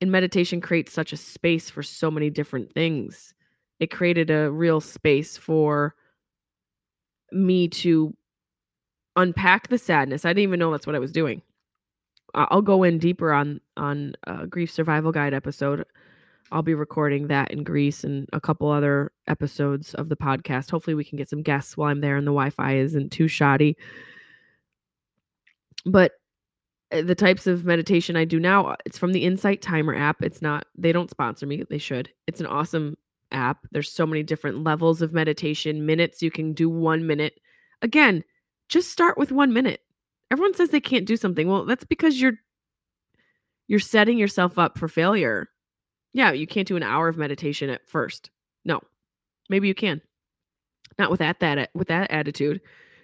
[0.00, 3.34] And meditation creates such a space for so many different things.
[3.78, 5.94] It created a real space for
[7.30, 8.16] me to
[9.14, 10.24] unpack the sadness.
[10.24, 11.40] I didn't even know that's what I was doing.
[12.34, 15.84] I'll go in deeper on on a grief survival guide episode.
[16.50, 20.70] I'll be recording that in Greece and a couple other episodes of the podcast.
[20.70, 23.76] Hopefully, we can get some guests while I'm there and the Wi-Fi isn't too shoddy.
[25.86, 26.12] But
[26.92, 30.22] uh, the types of meditation I do now, uh, it's from the Insight Timer app.
[30.22, 31.64] It's not they don't sponsor me.
[31.68, 32.10] They should.
[32.26, 32.96] It's an awesome
[33.32, 33.66] app.
[33.72, 37.40] There's so many different levels of meditation, minutes you can do 1 minute.
[37.80, 38.22] Again,
[38.68, 39.80] just start with 1 minute.
[40.32, 41.46] Everyone says they can't do something.
[41.46, 42.38] Well, that's because you're
[43.68, 45.50] you're setting yourself up for failure.
[46.14, 48.30] Yeah, you can't do an hour of meditation at first.
[48.64, 48.80] No.
[49.50, 50.00] Maybe you can.
[50.98, 52.62] Not with that that with that attitude.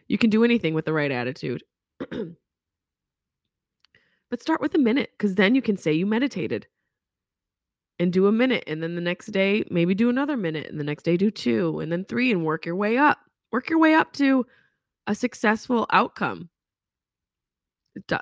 [0.08, 1.62] You can do anything with the right attitude.
[4.30, 6.66] but start with a minute cuz then you can say you meditated
[7.98, 10.84] and do a minute and then the next day maybe do another minute and the
[10.84, 13.18] next day do two and then three and work your way up
[13.52, 14.46] work your way up to
[15.08, 16.48] a successful outcome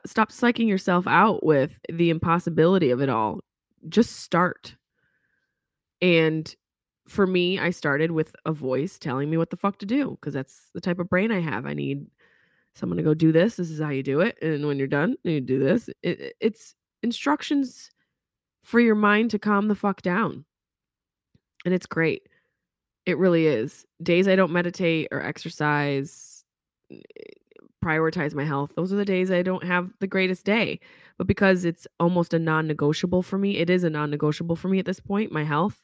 [0.07, 3.41] stop psyching yourself out with the impossibility of it all
[3.89, 4.77] just start
[6.01, 6.55] and
[7.09, 10.35] for me i started with a voice telling me what the fuck to do because
[10.35, 12.07] that's the type of brain i have i need
[12.75, 15.15] someone to go do this this is how you do it and when you're done
[15.25, 17.91] you do this it, it's instructions
[18.67, 20.45] for your mind to calm the fuck down.
[21.65, 22.29] And it's great.
[23.07, 23.87] It really is.
[24.03, 26.45] Days I don't meditate or exercise,
[27.87, 30.81] prioritize my health, those are the days I don't have the greatest day.
[31.19, 34.69] But because it's almost a non negotiable for me, it is a non negotiable for
[34.69, 35.83] me at this point, my health.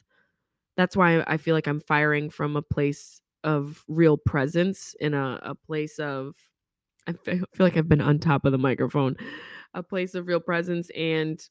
[0.75, 5.39] That's why I feel like I'm firing from a place of real presence in a,
[5.43, 6.35] a place of,
[7.07, 9.15] I feel like I've been on top of the microphone,
[9.73, 11.41] a place of real presence and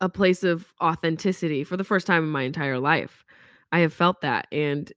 [0.00, 3.24] a place of authenticity for the first time in my entire life.
[3.72, 4.92] I have felt that and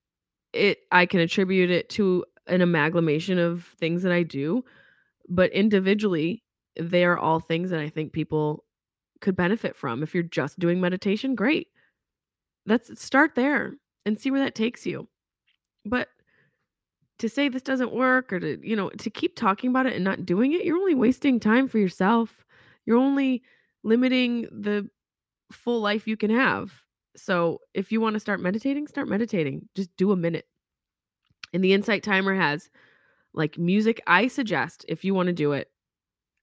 [0.53, 4.63] it I can attribute it to an amalgamation of things that I do,
[5.29, 6.43] but individually
[6.79, 8.65] they are all things that I think people
[9.21, 10.03] could benefit from.
[10.03, 11.67] If you're just doing meditation, great.
[12.65, 13.73] Let's start there
[14.05, 15.07] and see where that takes you.
[15.85, 16.09] But
[17.19, 20.03] to say this doesn't work or to, you know, to keep talking about it and
[20.03, 22.43] not doing it, you're only wasting time for yourself.
[22.85, 23.43] You're only
[23.83, 24.89] limiting the
[25.51, 26.73] full life you can have.
[27.15, 29.69] So if you want to start meditating, start meditating.
[29.75, 30.45] Just do a minute.
[31.53, 32.69] And the insight timer has
[33.33, 34.01] like music.
[34.07, 35.69] I suggest if you want to do it,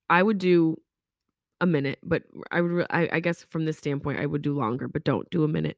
[0.08, 0.80] I would do
[1.60, 4.88] a minute, but I would, I, I guess from this standpoint, I would do longer,
[4.88, 5.76] but don't do a minute.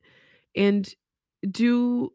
[0.56, 0.92] And
[1.50, 2.12] do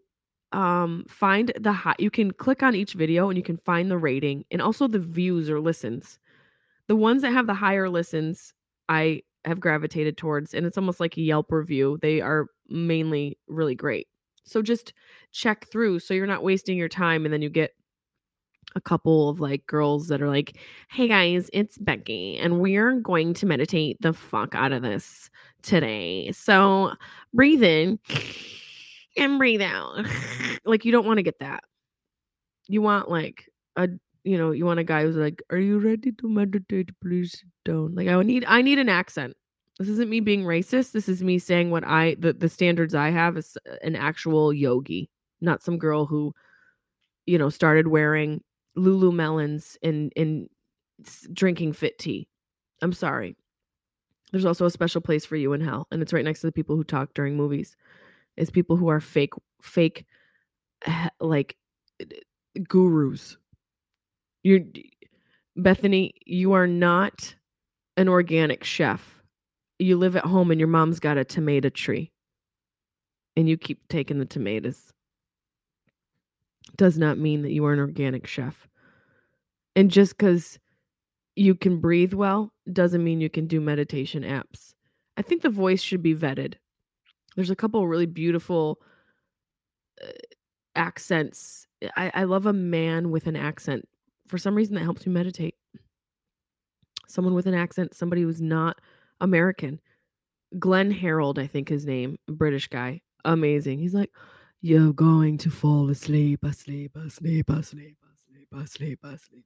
[0.53, 3.97] um find the high you can click on each video and you can find the
[3.97, 6.19] rating and also the views or listens
[6.87, 8.53] the ones that have the higher listens
[8.87, 11.97] i have gravitated towards and it's almost like a Yelp review.
[12.01, 14.07] They are mainly really great.
[14.47, 14.93] So just
[15.31, 17.71] check through so you're not wasting your time and then you get
[18.75, 20.57] a couple of like girls that are like,
[20.89, 25.29] "Hey guys, it's Becky and we're going to meditate the fuck out of this
[25.61, 26.93] today." So
[27.33, 27.99] breathe in
[29.17, 30.05] and breathe out.
[30.65, 31.63] like you don't want to get that.
[32.67, 33.89] You want like a
[34.23, 36.89] you know, you want a guy who's like, "Are you ready to meditate?
[37.01, 39.35] Please sit down." Like I need I need an accent.
[39.79, 40.91] This isn't me being racist.
[40.91, 45.09] This is me saying what I the the standards I have is an actual yogi,
[45.41, 46.33] not some girl who
[47.25, 48.41] you know started wearing
[48.77, 50.49] Lululemons and and
[51.33, 52.27] drinking fit tea.
[52.81, 53.35] I'm sorry.
[54.31, 56.51] There's also a special place for you in hell, and it's right next to the
[56.51, 57.75] people who talk during movies.
[58.35, 60.05] Is people who are fake fake
[60.85, 61.55] eh, like
[62.67, 63.37] gurus
[64.43, 64.61] you're
[65.57, 67.35] Bethany, you are not
[67.97, 69.16] an organic chef.
[69.79, 72.11] You live at home and your mom's got a tomato tree.
[73.35, 74.91] And you keep taking the tomatoes.
[76.75, 78.67] does not mean that you are an organic chef.
[79.75, 80.57] And just because
[81.35, 84.73] you can breathe well doesn't mean you can do meditation apps.
[85.17, 86.55] I think the voice should be vetted.
[87.35, 88.81] There's a couple really beautiful
[90.03, 90.07] uh,
[90.75, 91.67] accents.
[91.95, 93.87] I, I love a man with an accent.
[94.27, 95.55] For some reason, that helps me meditate.
[97.07, 98.81] Someone with an accent, somebody who's not
[99.21, 99.79] American.
[100.59, 103.01] Glenn Harrold, I think his name, British guy.
[103.25, 103.79] Amazing.
[103.79, 104.11] He's like,
[104.61, 109.45] You're going to fall asleep, asleep, asleep, asleep, asleep, asleep, asleep.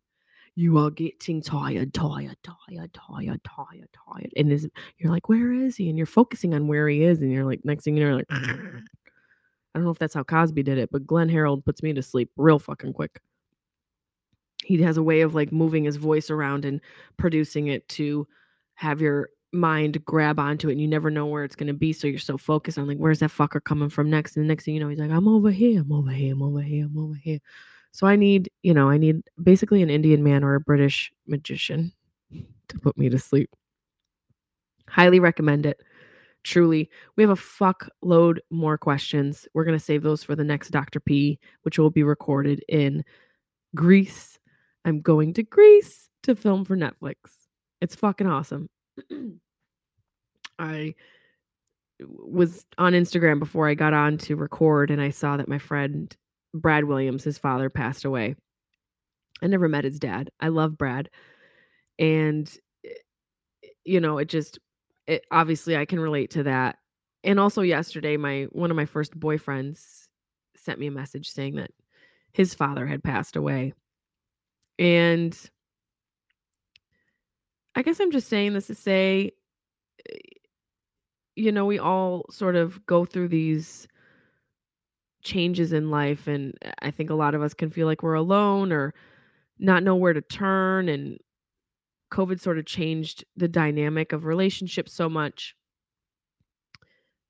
[0.55, 4.33] You are getting tired, tired, tired, tired, tired, tired.
[4.35, 5.89] And you're like, Where is he?
[5.89, 8.27] And you're focusing on where he is, and you're like, next thing you know, like,
[9.73, 12.01] I don't know if that's how Cosby did it, but Glenn Harrold puts me to
[12.01, 13.21] sleep real fucking quick.
[14.63, 16.81] He has a way of like moving his voice around and
[17.17, 18.27] producing it to
[18.75, 21.93] have your mind grab onto it and you never know where it's going to be.
[21.93, 24.35] So you're so focused on like, where's that fucker coming from next?
[24.35, 26.41] And the next thing you know, he's like, I'm over here, I'm over here, I'm
[26.41, 27.39] over here, I'm over here.
[27.91, 31.91] So I need, you know, I need basically an Indian man or a British magician
[32.69, 33.49] to put me to sleep.
[34.87, 35.81] Highly recommend it.
[36.43, 39.47] Truly, we have a fuckload more questions.
[39.53, 40.99] We're going to save those for the next Dr.
[40.99, 43.03] P, which will be recorded in
[43.75, 44.39] Greece.
[44.83, 47.15] I'm going to Greece to film for Netflix.
[47.79, 48.69] It's fucking awesome.
[50.59, 50.95] I
[51.99, 56.15] was on Instagram before I got on to record and I saw that my friend
[56.53, 58.35] Brad Williams, his father, passed away.
[59.41, 60.29] I never met his dad.
[60.39, 61.09] I love Brad.
[61.97, 62.51] And,
[63.83, 64.59] you know, it just,
[65.07, 66.77] it, obviously I can relate to that.
[67.23, 70.07] And also yesterday, my one of my first boyfriends
[70.55, 71.71] sent me a message saying that
[72.33, 73.73] his father had passed away.
[74.79, 75.37] And
[77.75, 79.31] I guess I'm just saying this to say,
[80.09, 80.17] eh,
[81.35, 83.87] you know, we all sort of go through these
[85.23, 86.27] changes in life.
[86.27, 88.93] And I think a lot of us can feel like we're alone or
[89.59, 90.89] not know where to turn.
[90.89, 91.17] And
[92.11, 95.55] COVID sort of changed the dynamic of relationships so much.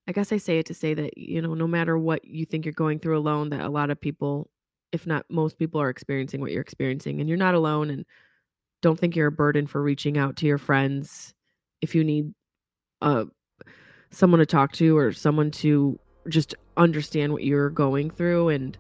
[0.08, 2.66] I guess I say it to say that, you know, no matter what you think
[2.66, 4.50] you're going through alone, that a lot of people,
[4.92, 7.20] if not most people, are experiencing what you're experiencing.
[7.20, 7.92] And you're not alone.
[7.92, 8.06] And
[8.82, 11.34] don't think you're a burden for reaching out to your friends
[11.82, 12.34] if you need
[13.02, 13.26] uh,
[14.12, 18.78] someone to talk to or someone to just understand what you're going through and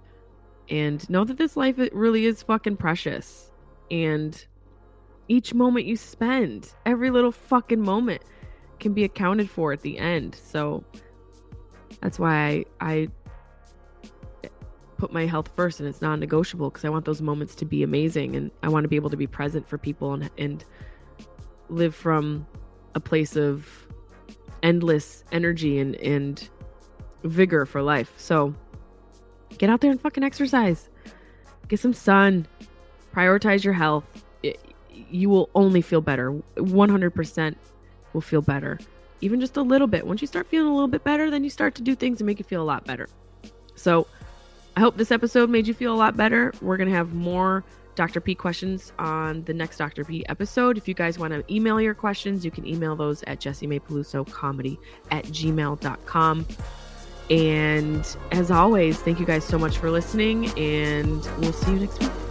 [0.69, 3.51] and know that this life it really is fucking precious.
[3.89, 4.45] And
[5.27, 8.21] each moment you spend every little fucking moment
[8.79, 10.35] can be accounted for at the end.
[10.35, 10.83] So
[12.01, 13.07] that's why i i
[15.01, 18.35] put my health first and it's non-negotiable because i want those moments to be amazing
[18.35, 20.63] and i want to be able to be present for people and and
[21.69, 22.45] live from
[22.95, 23.67] a place of
[24.63, 26.49] endless energy and and
[27.23, 28.13] vigor for life.
[28.17, 28.53] So
[29.57, 30.89] get out there and fucking exercise.
[31.67, 32.47] Get some sun.
[33.13, 34.05] Prioritize your health.
[34.43, 34.59] It,
[35.09, 36.31] you will only feel better.
[36.57, 37.55] 100%
[38.13, 38.79] will feel better.
[39.21, 40.05] Even just a little bit.
[40.05, 42.23] Once you start feeling a little bit better, then you start to do things to
[42.23, 43.07] make you feel a lot better.
[43.75, 44.07] So
[44.81, 46.51] I hope this episode made you feel a lot better.
[46.59, 47.63] We're going to have more
[47.93, 48.19] Dr.
[48.19, 50.03] P questions on the next Dr.
[50.03, 50.75] P episode.
[50.75, 54.79] If you guys want to email your questions, you can email those at comedy
[55.11, 56.47] at gmail.com.
[57.29, 61.99] And as always, thank you guys so much for listening, and we'll see you next
[61.99, 62.30] week.